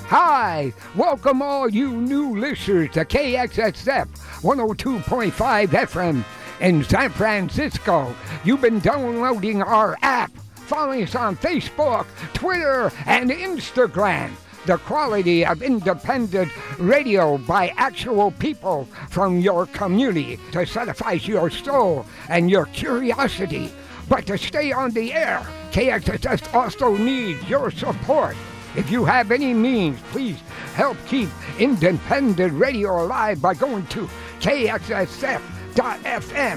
Hi, 0.09 0.73
welcome 0.95 1.41
all 1.41 1.71
you 1.71 1.91
new 1.91 2.39
listeners 2.39 2.91
to 2.91 3.05
KXSF 3.05 4.09
102.5 4.43 5.69
FM 5.69 6.25
in 6.61 6.85
San 6.85 7.11
Francisco. 7.11 8.15
You've 8.45 8.61
been 8.61 8.79
downloading 8.81 9.63
our 9.63 9.97
app, 10.03 10.31
following 10.63 11.03
us 11.03 11.15
on 11.15 11.37
Facebook, 11.37 12.07
Twitter, 12.35 12.91
and 13.07 13.31
Instagram. 13.31 14.31
The 14.65 14.79
quality 14.79 15.45
of 15.45 15.61
independent 15.61 16.53
radio 16.79 17.37
by 17.37 17.75
actual 17.77 18.31
people 18.31 18.87
from 19.11 19.41
your 19.41 19.67
community 19.67 20.39
to 20.53 20.65
satisfy 20.65 21.13
your 21.13 21.51
soul 21.51 22.07
and 22.29 22.49
your 22.49 22.67
curiosity. 22.67 23.73
But 24.09 24.27
to 24.27 24.39
stay 24.39 24.71
on 24.73 24.93
the 24.93 25.13
air, 25.13 25.47
KXSF 25.73 26.55
also 26.55 26.97
needs 26.97 27.49
your 27.49 27.71
support. 27.73 28.37
If 28.77 28.91
you 28.91 29.05
have 29.05 29.31
any 29.33 29.53
means, 29.53 30.01
please 30.13 30.39
help 30.75 30.97
keep 31.07 31.29
independent 31.59 32.53
radio 32.53 33.05
alive 33.05 33.43
by 33.43 33.55
going 33.55 33.87
to 33.89 34.09
kxsf.fm 34.41 35.41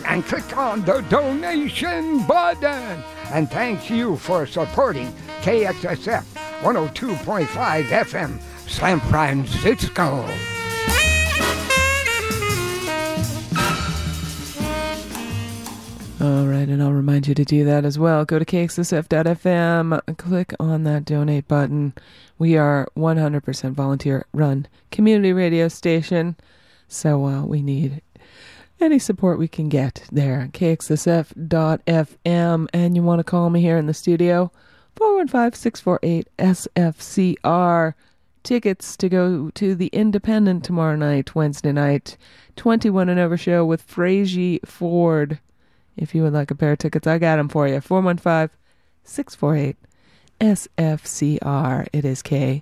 and 0.07 0.25
click 0.25 0.57
on 0.57 0.81
the 0.85 1.01
donation 1.09 2.25
button. 2.27 3.03
And 3.31 3.49
thanks 3.49 3.89
you 3.89 4.17
for 4.17 4.45
supporting 4.45 5.11
KXSF 5.41 6.23
102.5 6.61 7.83
FM, 7.83 8.39
San 8.69 8.99
Francisco. 9.01 10.25
All 16.21 16.47
right, 16.47 16.67
and 16.67 16.81
I'll 16.81 16.93
remind 16.93 17.27
you 17.27 17.35
to 17.35 17.45
do 17.45 17.63
that 17.65 17.85
as 17.85 17.99
well. 17.99 18.25
Go 18.25 18.39
to 18.39 18.45
kxsf.fm, 18.45 20.17
click 20.17 20.53
on 20.59 20.83
that 20.85 21.05
donate 21.05 21.47
button. 21.47 21.93
We 22.39 22.57
are 22.57 22.87
100% 22.97 23.73
volunteer 23.73 24.25
run 24.33 24.67
community 24.91 25.33
radio 25.33 25.67
station, 25.67 26.35
so 26.87 27.25
uh, 27.25 27.45
we 27.45 27.61
need 27.61 28.01
any 28.81 28.99
support 28.99 29.39
we 29.39 29.47
can 29.47 29.69
get 29.69 30.03
there. 30.11 30.49
kxsf.fm, 30.53 31.87
and 32.73 32.95
you 32.95 33.03
want 33.03 33.19
to 33.19 33.23
call 33.23 33.49
me 33.49 33.61
here 33.61 33.77
in 33.77 33.85
the 33.87 33.93
studio? 33.93 34.51
415 34.95 35.57
648 35.59 36.27
SFCR. 36.37 37.93
Tickets 38.43 38.95
to 38.97 39.09
go 39.09 39.49
to 39.51 39.73
the 39.73 39.87
Independent 39.87 40.63
tomorrow 40.63 40.95
night, 40.95 41.33
Wednesday 41.33 41.71
night. 41.71 42.15
21 42.55 43.09
and 43.09 43.19
over 43.19 43.37
show 43.37 43.65
with 43.65 43.85
Frazey 43.87 44.59
Ford. 44.65 45.39
If 45.97 46.13
you 46.13 46.21
would 46.23 46.33
like 46.33 46.51
a 46.51 46.55
pair 46.55 46.73
of 46.73 46.79
tickets, 46.79 47.07
I 47.07 47.17
got 47.17 47.37
them 47.37 47.49
for 47.49 47.67
you. 47.67 47.81
415 47.81 48.55
648 49.03 49.77
SFCR. 50.39 51.87
It 51.91 52.05
is 52.05 52.21
KXSF. 52.21 52.61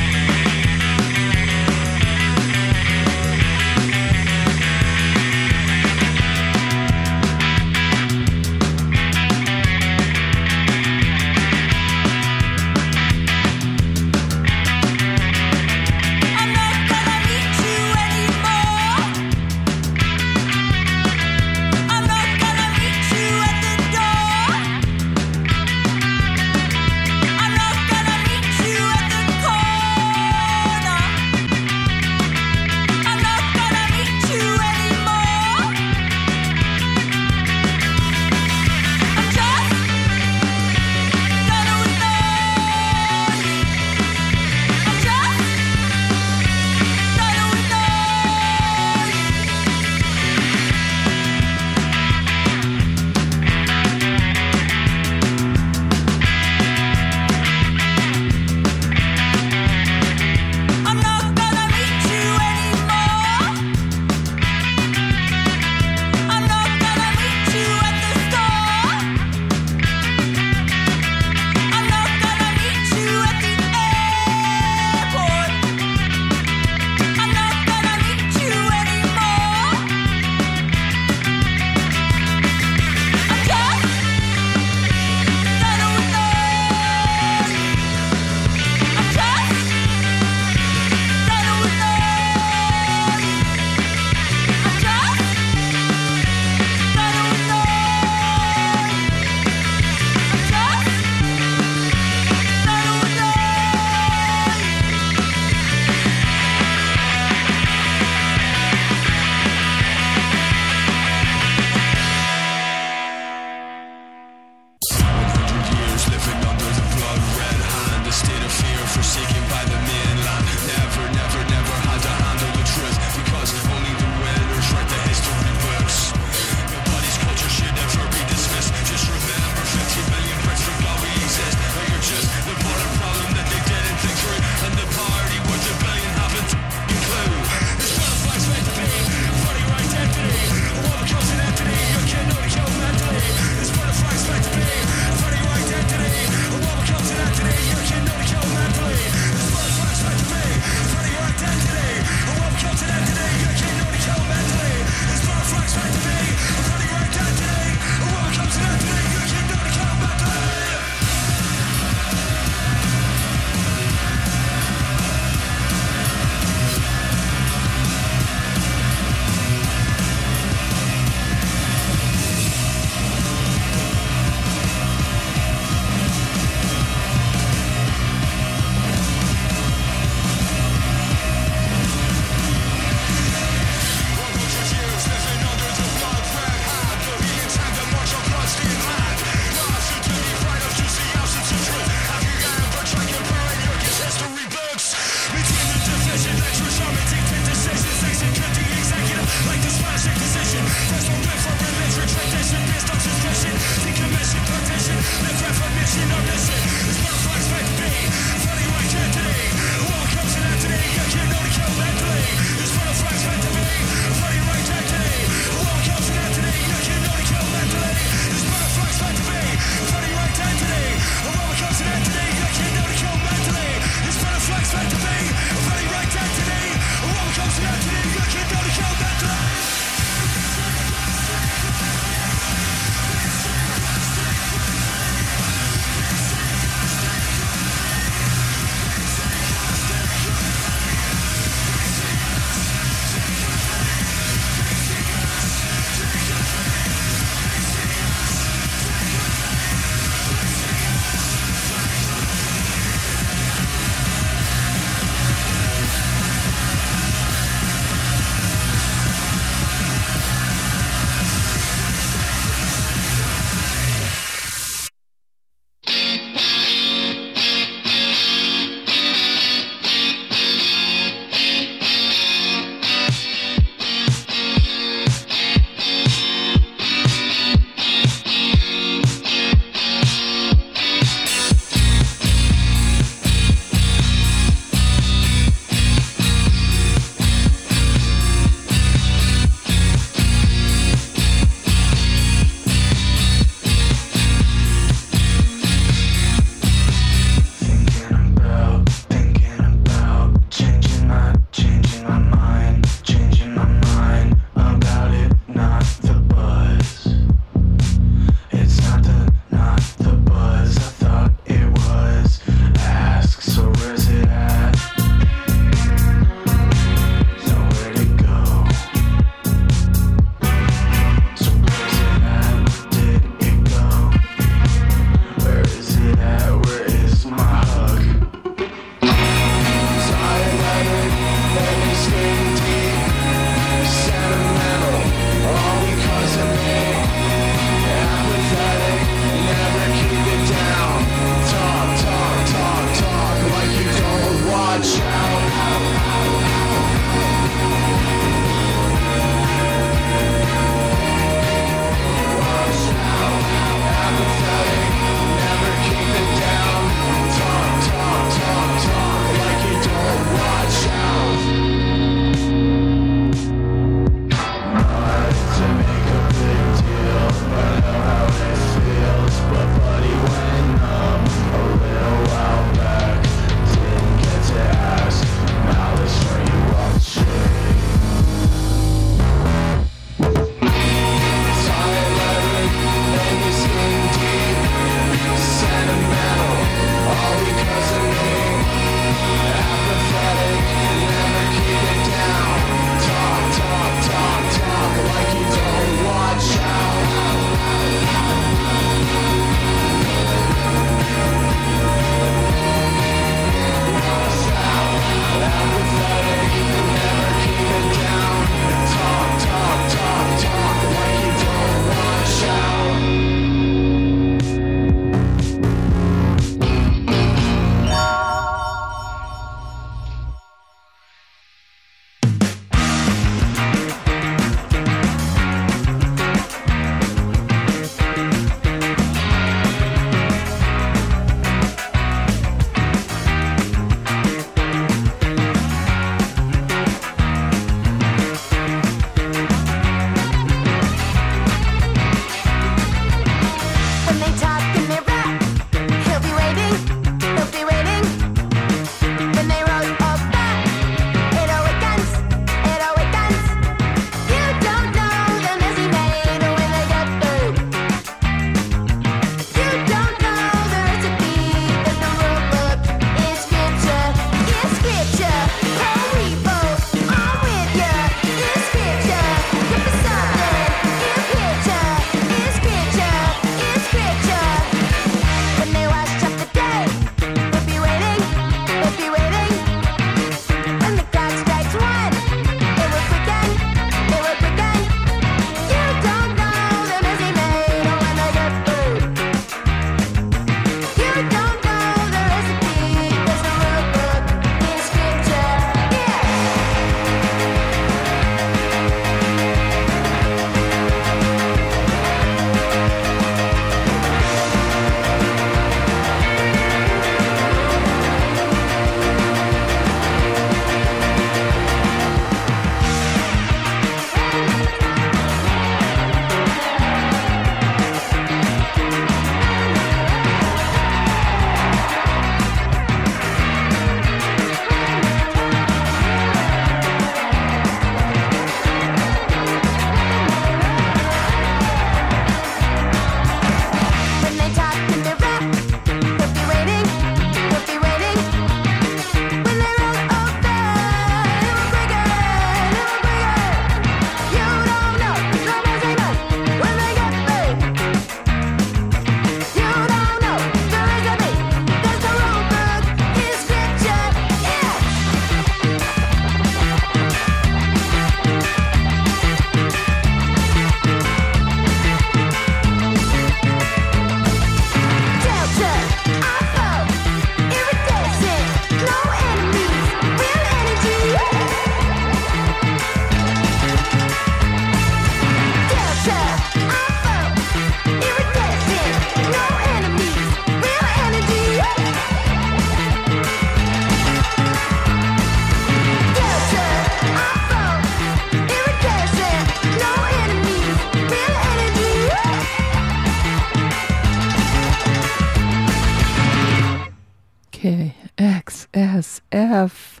KXSF, 599.52 600.00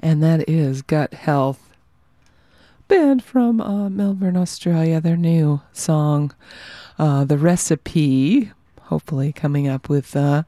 and 0.00 0.22
that 0.22 0.48
is 0.48 0.80
Gut 0.80 1.12
Health. 1.12 1.74
Band 2.88 3.22
from 3.22 3.60
uh, 3.60 3.90
Melbourne, 3.90 4.36
Australia. 4.36 4.98
Their 4.98 5.16
new 5.16 5.60
song, 5.74 6.32
uh, 6.98 7.24
The 7.24 7.36
Recipe. 7.36 8.50
Hopefully, 8.84 9.30
coming 9.30 9.68
up 9.68 9.90
with 9.90 10.16
uh, 10.16 10.44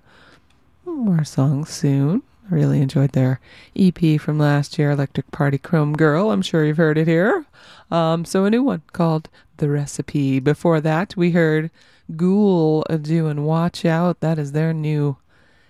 more 0.86 1.22
songs 1.22 1.68
soon. 1.68 2.22
I 2.50 2.54
really 2.54 2.80
enjoyed 2.80 3.12
their 3.12 3.40
EP 3.76 4.18
from 4.18 4.38
last 4.38 4.78
year, 4.78 4.90
Electric 4.90 5.30
Party 5.30 5.58
Chrome 5.58 5.92
Girl. 5.92 6.30
I'm 6.30 6.42
sure 6.42 6.64
you've 6.64 6.78
heard 6.78 6.96
it 6.96 7.06
here. 7.06 7.44
Um, 7.90 8.24
so, 8.24 8.46
a 8.46 8.50
new 8.50 8.62
one 8.62 8.82
called 8.94 9.28
The 9.58 9.68
Recipe. 9.68 10.40
Before 10.40 10.80
that, 10.80 11.14
we 11.14 11.32
heard 11.32 11.70
Ghoul 12.16 12.86
doing 13.02 13.44
Watch 13.44 13.84
Out. 13.84 14.20
That 14.20 14.38
is 14.38 14.52
their 14.52 14.72
new 14.72 15.18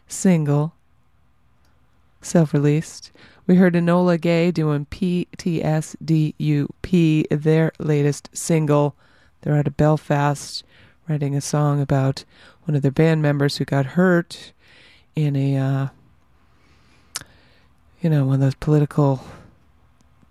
single, 0.07 0.75
self 2.21 2.53
released. 2.53 3.13
We 3.47 3.57
heard 3.57 3.75
Enola 3.75 4.21
Gay 4.21 4.51
doing 4.51 4.87
PTSDUP, 4.87 5.37
their 7.31 7.73
latest 7.79 8.31
single. 8.33 8.95
They're 9.41 9.57
out 9.57 9.67
of 9.67 9.77
Belfast 9.77 10.63
writing 11.09 11.35
a 11.35 11.41
song 11.41 11.81
about 11.81 12.25
one 12.65 12.77
of 12.77 12.83
their 12.83 12.93
band 12.93 13.23
members 13.23 13.57
who 13.57 13.65
got 13.65 13.87
hurt 13.87 14.53
in 15.17 15.35
a, 15.35 15.57
uh, 15.57 15.89
you 18.01 18.09
know, 18.09 18.25
one 18.25 18.37
of 18.37 18.41
those 18.41 18.55
political 18.55 19.25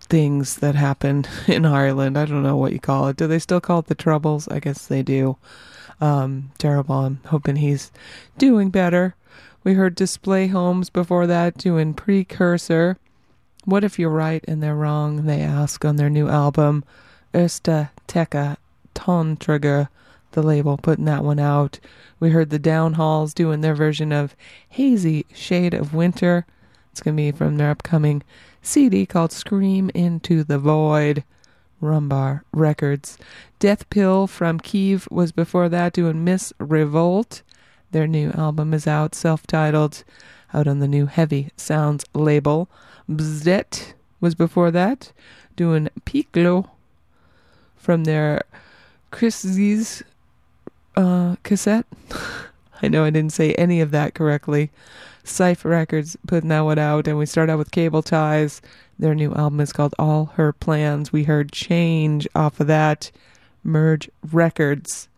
things 0.00 0.56
that 0.56 0.74
happened 0.74 1.28
in 1.46 1.66
Ireland. 1.66 2.16
I 2.16 2.24
don't 2.24 2.42
know 2.42 2.56
what 2.56 2.72
you 2.72 2.80
call 2.80 3.08
it. 3.08 3.16
Do 3.16 3.26
they 3.26 3.38
still 3.38 3.60
call 3.60 3.80
it 3.80 3.86
the 3.86 3.94
Troubles? 3.94 4.48
I 4.48 4.58
guess 4.60 4.86
they 4.86 5.02
do. 5.02 5.36
Um, 6.00 6.52
terrible. 6.56 6.94
I'm 6.94 7.20
hoping 7.26 7.56
he's 7.56 7.92
doing 8.38 8.70
better. 8.70 9.14
We 9.62 9.74
heard 9.74 9.94
Display 9.94 10.46
Homes 10.46 10.88
before 10.88 11.26
that 11.26 11.58
doing 11.58 11.92
Precursor. 11.92 12.96
What 13.66 13.84
if 13.84 13.98
you're 13.98 14.08
right 14.08 14.42
and 14.48 14.62
they're 14.62 14.74
wrong? 14.74 15.26
They 15.26 15.42
ask 15.42 15.84
on 15.84 15.96
their 15.96 16.08
new 16.08 16.28
album, 16.28 16.82
Erste 17.34 17.90
Theke 18.08 18.56
Tonträger, 18.94 19.88
the 20.32 20.42
label 20.42 20.78
putting 20.78 21.04
that 21.04 21.24
one 21.24 21.38
out. 21.38 21.78
We 22.18 22.30
heard 22.30 22.48
the 22.48 22.58
Downhauls 22.58 23.34
doing 23.34 23.60
their 23.60 23.74
version 23.74 24.12
of 24.12 24.34
Hazy 24.70 25.26
Shade 25.34 25.74
of 25.74 25.92
Winter. 25.92 26.46
It's 26.90 27.02
going 27.02 27.16
to 27.18 27.22
be 27.22 27.30
from 27.30 27.58
their 27.58 27.70
upcoming 27.70 28.22
CD 28.62 29.04
called 29.04 29.30
Scream 29.30 29.90
Into 29.94 30.42
the 30.42 30.58
Void. 30.58 31.22
Rumbar 31.82 32.42
Records. 32.52 33.18
Death 33.58 33.88
Pill 33.90 34.26
from 34.26 34.60
Kiev 34.60 35.08
was 35.10 35.32
before 35.32 35.68
that 35.68 35.92
doing 35.92 36.24
Miss 36.24 36.52
Revolt. 36.58 37.42
Their 37.92 38.06
new 38.06 38.30
album 38.32 38.72
is 38.72 38.86
out, 38.86 39.14
self 39.14 39.46
titled, 39.46 40.04
out 40.54 40.66
on 40.66 40.78
the 40.78 40.88
new 40.88 41.06
Heavy 41.06 41.50
Sounds 41.56 42.04
label. 42.14 42.68
Bzdet 43.08 43.94
was 44.20 44.34
before 44.34 44.70
that, 44.70 45.12
doing 45.56 45.88
Piclo 46.04 46.68
from 47.76 48.04
their 48.04 48.42
Chris 49.10 49.40
Z's 49.40 50.02
uh, 50.96 51.36
cassette. 51.42 51.86
I 52.82 52.88
know 52.88 53.04
I 53.04 53.10
didn't 53.10 53.32
say 53.32 53.54
any 53.54 53.80
of 53.80 53.90
that 53.90 54.14
correctly. 54.14 54.70
Cypher 55.24 55.68
Records 55.68 56.16
putting 56.26 56.48
that 56.48 56.60
one 56.60 56.78
out, 56.78 57.06
and 57.06 57.18
we 57.18 57.26
start 57.26 57.50
out 57.50 57.58
with 57.58 57.72
Cable 57.72 58.02
Ties. 58.02 58.62
Their 58.98 59.14
new 59.14 59.34
album 59.34 59.60
is 59.60 59.72
called 59.72 59.94
All 59.98 60.26
Her 60.36 60.52
Plans. 60.52 61.12
We 61.12 61.24
heard 61.24 61.52
Change 61.52 62.26
off 62.34 62.60
of 62.60 62.66
that. 62.68 63.10
Merge 63.62 64.10
Records. 64.30 65.08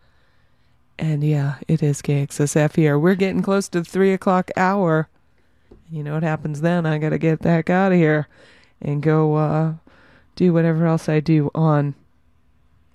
And 0.99 1.23
yeah, 1.23 1.55
it 1.67 1.81
is 1.81 2.01
KXSF 2.01 2.75
here. 2.75 2.99
We're 2.99 3.15
getting 3.15 3.41
close 3.41 3.67
to 3.69 3.79
the 3.79 3.85
three 3.85 4.13
o'clock 4.13 4.51
hour. 4.55 5.09
You 5.89 6.03
know 6.03 6.13
what 6.13 6.23
happens 6.23 6.61
then? 6.61 6.85
I 6.85 6.97
gotta 6.97 7.17
get 7.17 7.41
the 7.41 7.49
heck 7.49 7.69
out 7.69 7.91
of 7.91 7.97
here 7.97 8.27
and 8.81 9.01
go 9.01 9.35
uh, 9.35 9.73
do 10.35 10.53
whatever 10.53 10.85
else 10.85 11.09
I 11.09 11.19
do 11.19 11.49
on 11.55 11.95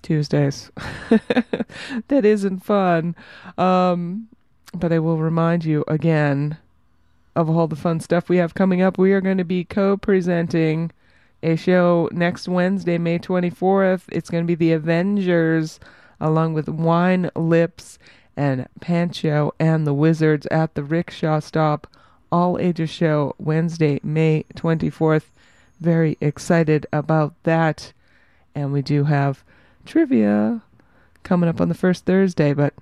Tuesdays. 0.02 0.70
that 2.09 2.25
isn't 2.25 2.60
fun. 2.60 3.17
Um, 3.57 4.28
but 4.75 4.93
I 4.93 4.99
will 4.99 5.18
remind 5.18 5.65
you 5.65 5.85
again 5.89 6.59
of 7.35 7.49
all 7.49 7.68
the 7.68 7.77
fun 7.77 8.01
stuff 8.01 8.28
we 8.28 8.36
have 8.39 8.55
coming 8.55 8.83
up. 8.83 8.99
We 8.99 9.12
are 9.12 9.20
going 9.20 9.39
to 9.39 9.44
be 9.44 9.65
co 9.65 9.97
presenting 9.97 10.91
a 11.43 11.57
show 11.57 12.09
next 12.12 12.49
Wednesday, 12.49 12.99
May 12.99 13.18
24th. 13.18 14.02
It's 14.09 14.31
going 14.31 14.44
to 14.44 14.49
be 14.49 14.55
The 14.57 14.73
Avengers, 14.73 15.78
along 16.20 16.55
with 16.55 16.68
Wine 16.68 17.30
Lips 17.34 17.98
and 18.36 18.68
Pancho 18.80 19.52
and 19.58 19.86
the 19.86 19.94
Wizards 19.94 20.47
at 20.47 20.74
the 20.74 20.84
Rickshaw 20.84 21.40
Stop. 21.40 21.86
All 22.30 22.58
ages 22.58 22.90
show 22.90 23.34
Wednesday, 23.38 24.00
May 24.02 24.44
24th. 24.55 25.24
Very 25.80 26.16
excited 26.20 26.86
about 26.92 27.34
that. 27.44 27.92
And 28.55 28.72
we 28.72 28.82
do 28.82 29.05
have 29.05 29.44
trivia 29.84 30.62
coming 31.22 31.48
up 31.48 31.60
on 31.60 31.68
the 31.68 31.74
first 31.74 32.05
Thursday, 32.05 32.52
but 32.52 32.74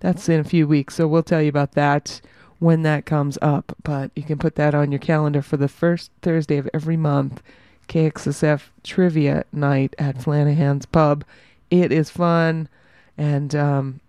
that's 0.00 0.28
in 0.28 0.40
a 0.40 0.44
few 0.44 0.66
weeks. 0.66 0.96
So 0.96 1.06
we'll 1.06 1.22
tell 1.22 1.42
you 1.42 1.48
about 1.48 1.72
that 1.72 2.20
when 2.58 2.82
that 2.82 3.06
comes 3.06 3.38
up. 3.42 3.76
But 3.82 4.10
you 4.16 4.22
can 4.22 4.38
put 4.38 4.54
that 4.56 4.74
on 4.74 4.90
your 4.92 4.98
calendar 4.98 5.42
for 5.42 5.56
the 5.56 5.68
first 5.68 6.10
Thursday 6.22 6.56
of 6.56 6.68
every 6.72 6.96
month. 6.96 7.42
KXSF 7.88 8.62
Trivia 8.82 9.44
Night 9.52 9.94
at 9.98 10.22
Flanahan's 10.22 10.86
Pub. 10.86 11.24
It 11.70 11.92
is 11.92 12.10
fun. 12.10 12.68
And, 13.16 13.54
um, 13.54 14.00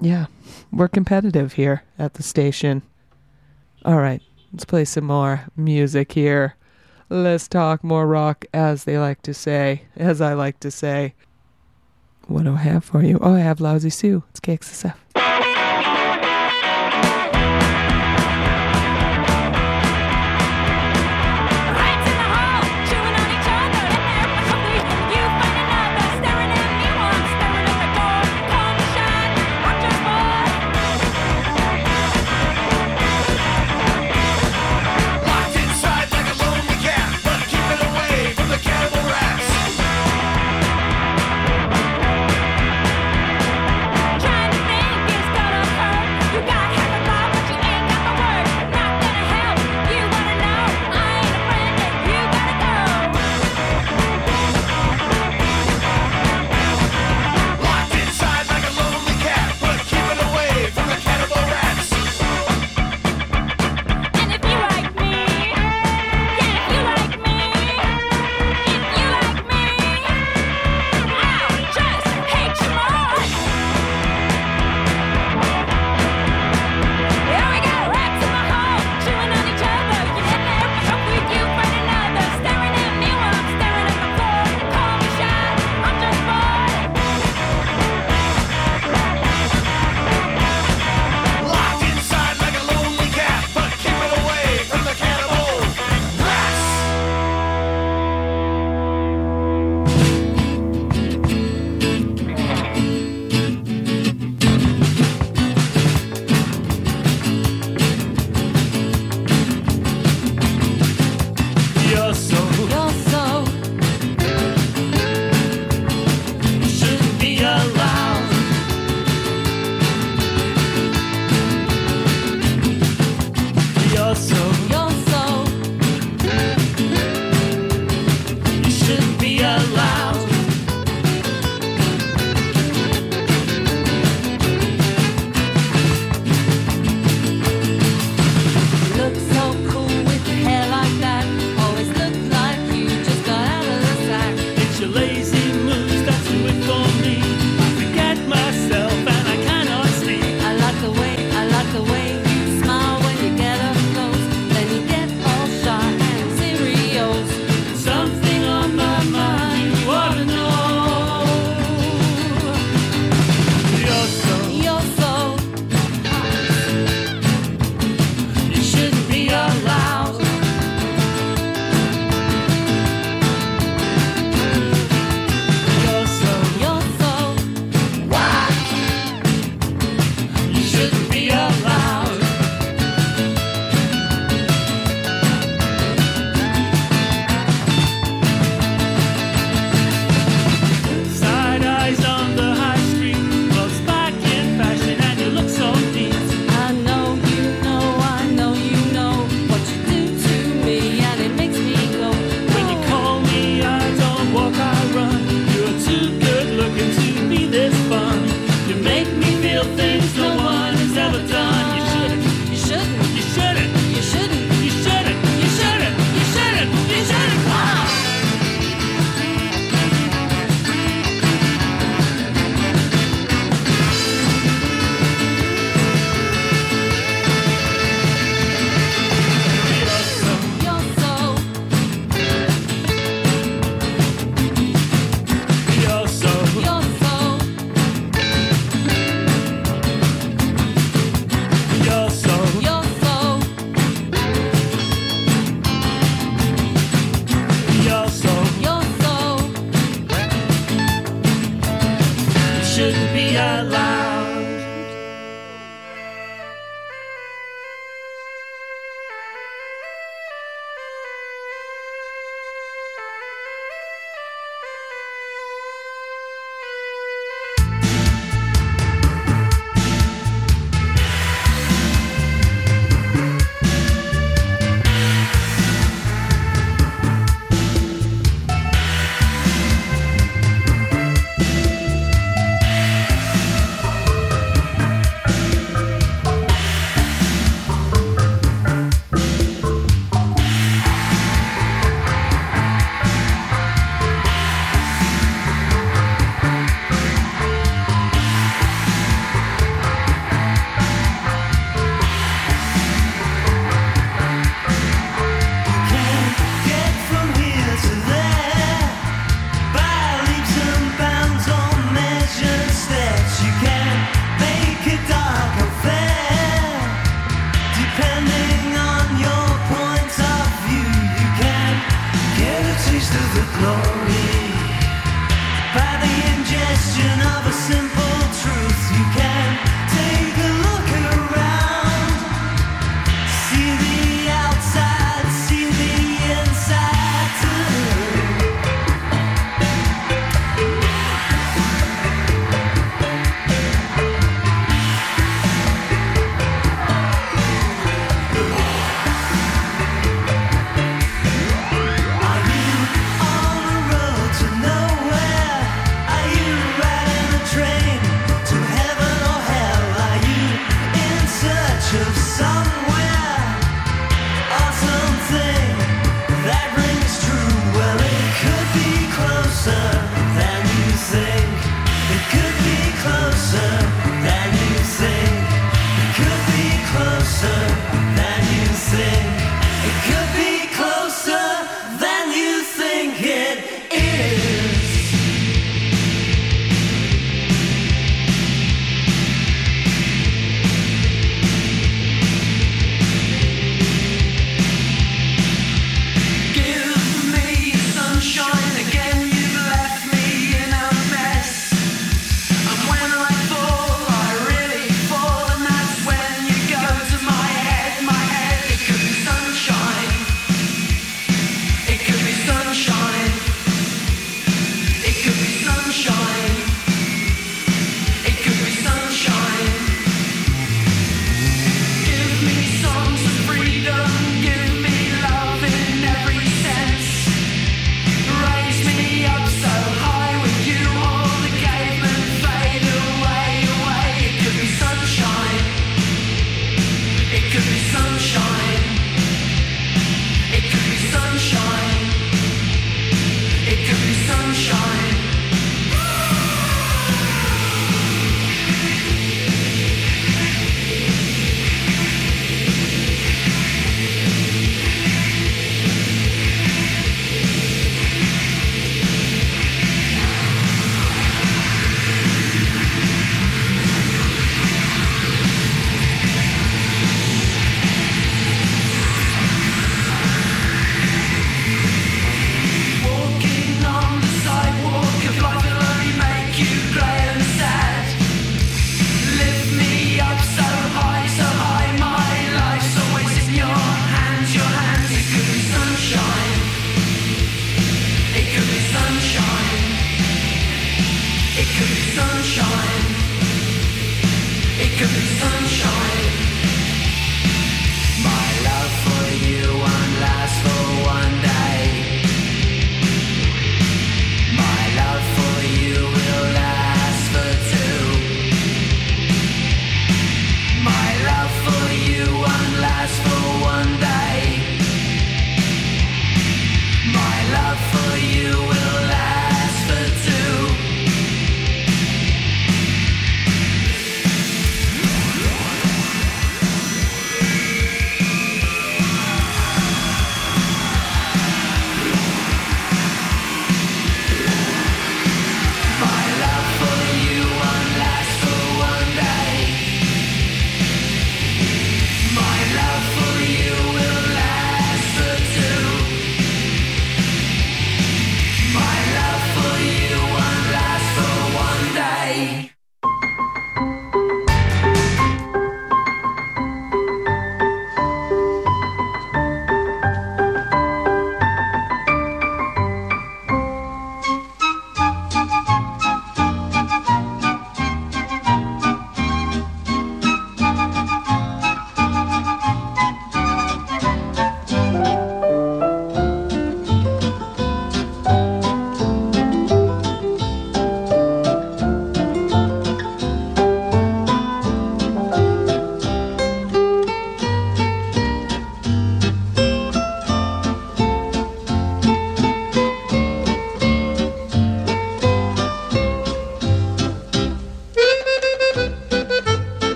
yeah, 0.00 0.26
we're 0.72 0.88
competitive 0.88 1.54
here 1.54 1.82
at 1.98 2.14
the 2.14 2.22
station. 2.22 2.82
All 3.84 3.98
right, 3.98 4.22
let's 4.52 4.64
play 4.64 4.84
some 4.84 5.04
more 5.04 5.46
music 5.56 6.12
here. 6.12 6.54
Let's 7.08 7.48
talk 7.48 7.82
more 7.82 8.06
rock, 8.06 8.44
as 8.52 8.84
they 8.84 8.98
like 8.98 9.22
to 9.22 9.32
say, 9.32 9.82
as 9.96 10.20
I 10.20 10.34
like 10.34 10.60
to 10.60 10.70
say. 10.70 11.14
What 12.26 12.44
do 12.44 12.54
I 12.54 12.58
have 12.58 12.84
for 12.84 13.02
you? 13.02 13.18
Oh, 13.22 13.34
I 13.34 13.40
have 13.40 13.60
Lousy 13.60 13.88
Sue. 13.88 14.22
It's 14.30 14.40
KXSF. 14.40 14.94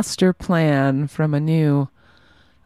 Master 0.00 0.32
plan 0.32 1.08
from 1.08 1.34
a 1.34 1.40
new, 1.40 1.90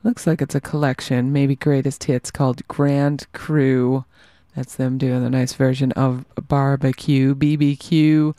looks 0.04 0.24
like 0.24 0.40
it's 0.40 0.54
a 0.54 0.60
collection, 0.60 1.32
maybe 1.32 1.56
greatest 1.56 2.04
hits 2.04 2.30
called 2.30 2.64
Grand 2.68 3.26
Crew. 3.32 4.04
That's 4.54 4.76
them 4.76 4.98
doing 4.98 5.24
a 5.24 5.30
nice 5.30 5.52
version 5.52 5.90
of 5.92 6.26
Barbecue, 6.46 7.34
BBQ. 7.34 8.36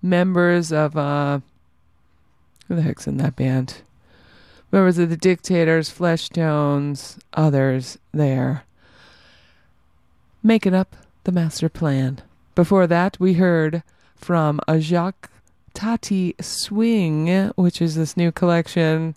Members 0.00 0.72
of, 0.72 0.96
uh, 0.96 1.40
who 2.68 2.76
the 2.76 2.80
heck's 2.80 3.06
in 3.06 3.18
that 3.18 3.36
band? 3.36 3.82
Members 4.72 4.96
of 4.96 5.10
the 5.10 5.18
Dictators, 5.18 5.90
Fleshtones, 5.90 7.18
others 7.34 7.98
there. 8.12 8.64
Making 10.42 10.72
up 10.72 10.96
the 11.24 11.32
master 11.32 11.68
plan. 11.68 12.22
Before 12.54 12.86
that, 12.86 13.20
we 13.20 13.34
heard 13.34 13.82
from 14.16 14.58
a 14.66 14.80
Jacques 14.80 15.28
Tati 15.78 16.34
Swing, 16.40 17.52
which 17.54 17.80
is 17.80 17.94
this 17.94 18.16
new 18.16 18.32
collection 18.32 19.14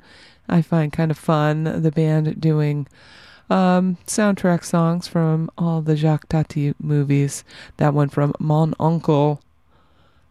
I 0.48 0.62
find 0.62 0.94
kind 0.94 1.10
of 1.10 1.18
fun. 1.18 1.64
The 1.64 1.90
band 1.90 2.40
doing 2.40 2.88
um, 3.50 3.98
soundtrack 4.06 4.64
songs 4.64 5.08
from 5.08 5.50
all 5.58 5.82
the 5.82 5.96
Jacques 5.96 6.30
Tati 6.30 6.76
movies. 6.80 7.44
That 7.78 7.96
one 7.96 8.10
from 8.10 8.36
Mon 8.38 8.76
Oncle. 8.80 9.42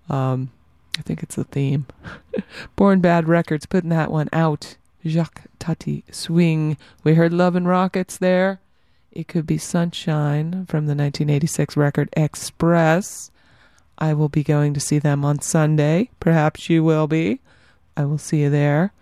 Um, 0.09 0.53
I 0.97 1.03
think 1.03 1.25
it's 1.25 1.35
the 1.35 1.43
theme. 1.43 1.87
Born 2.77 3.01
Bad 3.01 3.27
Records 3.27 3.67
putting 3.67 3.91
that 3.91 4.13
one 4.13 4.29
out. 4.33 4.77
Jacques 5.05 5.43
Tati 5.59 6.05
Swing. 6.13 6.77
We 7.03 7.15
heard 7.15 7.33
Love 7.33 7.57
and 7.57 7.67
Rockets 7.67 8.17
there. 8.17 8.61
It 9.11 9.27
could 9.27 9.49
be 9.49 9.59
Sunshine 9.59 10.65
from 10.67 10.87
the 10.87 10.95
1986 10.95 11.77
record 11.77 12.09
Express. 12.13 13.33
I 14.01 14.15
will 14.15 14.29
be 14.29 14.43
going 14.43 14.73
to 14.75 14.81
see 14.81 14.99
them 14.99 15.25
on 15.25 15.41
Sunday. 15.41 16.11
Perhaps 16.21 16.71
you 16.71 16.83
will 16.83 17.07
be. 17.07 17.41
I 17.97 18.05
will 18.05 18.19
see 18.19 18.43
you 18.43 18.51
there. 18.51 18.93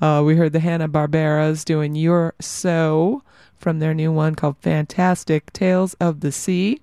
Uh, 0.00 0.22
we 0.24 0.36
heard 0.36 0.52
the 0.52 0.60
Hanna 0.60 0.88
Barberas 0.88 1.64
doing 1.64 1.94
You're 1.94 2.34
So 2.40 3.22
from 3.56 3.78
their 3.78 3.92
new 3.92 4.12
one 4.12 4.34
called 4.34 4.56
Fantastic 4.58 5.52
Tales 5.52 5.94
of 5.94 6.20
the 6.20 6.32
Sea. 6.32 6.80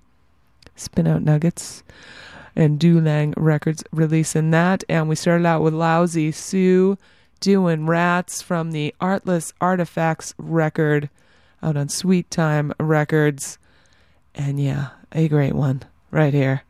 Spin 0.76 1.06
Out 1.06 1.22
Nuggets 1.22 1.82
and 2.54 2.78
Dulang 2.78 3.34
Records 3.36 3.82
releasing 3.90 4.50
that. 4.50 4.84
And 4.88 5.08
we 5.08 5.16
started 5.16 5.46
out 5.46 5.62
with 5.62 5.74
Lousy 5.74 6.30
Sue 6.32 6.98
doing 7.40 7.86
Rats 7.86 8.42
from 8.42 8.72
the 8.72 8.94
Artless 9.00 9.52
Artifacts 9.60 10.34
record 10.38 11.08
out 11.62 11.76
on 11.76 11.88
Sweet 11.88 12.30
Time 12.30 12.72
Records. 12.78 13.58
And 14.34 14.60
yeah, 14.60 14.88
a 15.12 15.28
great 15.28 15.54
one 15.54 15.82
right 16.10 16.34
here. 16.34 16.62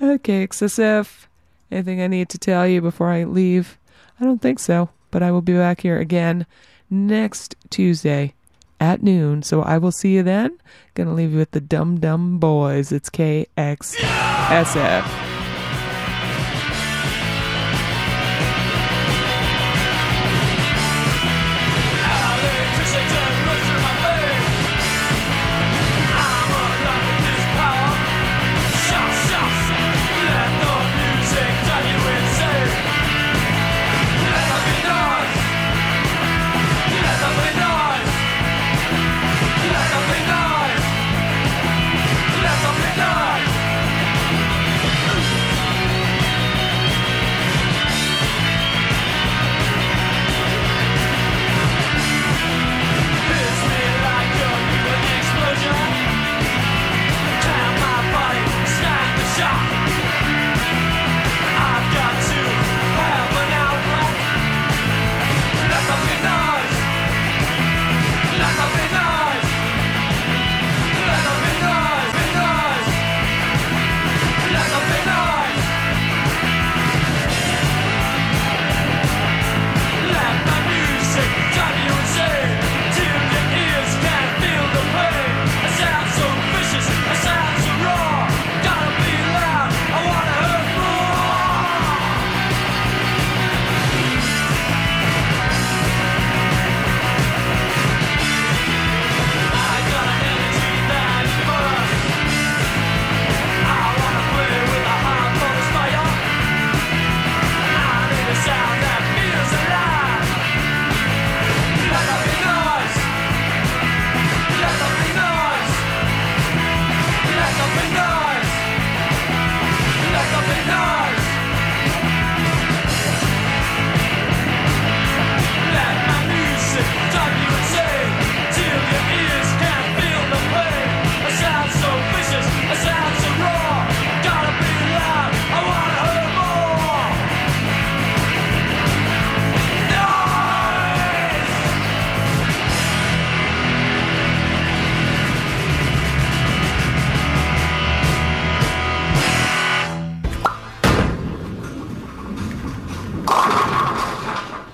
Okay, 0.00 0.46
XSF. 0.46 1.26
Anything 1.70 2.00
I 2.00 2.06
need 2.06 2.28
to 2.30 2.38
tell 2.38 2.66
you 2.66 2.80
before 2.80 3.10
I 3.10 3.24
leave? 3.24 3.78
I 4.20 4.24
don't 4.24 4.40
think 4.40 4.58
so, 4.58 4.90
but 5.10 5.22
I 5.22 5.30
will 5.30 5.42
be 5.42 5.54
back 5.54 5.80
here 5.80 5.98
again 5.98 6.46
next 6.88 7.56
Tuesday 7.70 8.34
at 8.80 9.02
noon. 9.02 9.42
So 9.42 9.62
I 9.62 9.78
will 9.78 9.92
see 9.92 10.14
you 10.14 10.22
then. 10.22 10.58
Gonna 10.94 11.14
leave 11.14 11.32
you 11.32 11.38
with 11.38 11.50
the 11.50 11.60
Dum 11.60 11.98
Dum 11.98 12.38
Boys. 12.38 12.92
It's 12.92 13.10
KXSF. 13.10 15.25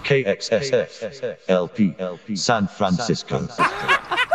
KXSF 0.04 1.36
LP 1.48 2.36
San 2.36 2.66
Francisco. 2.66 3.46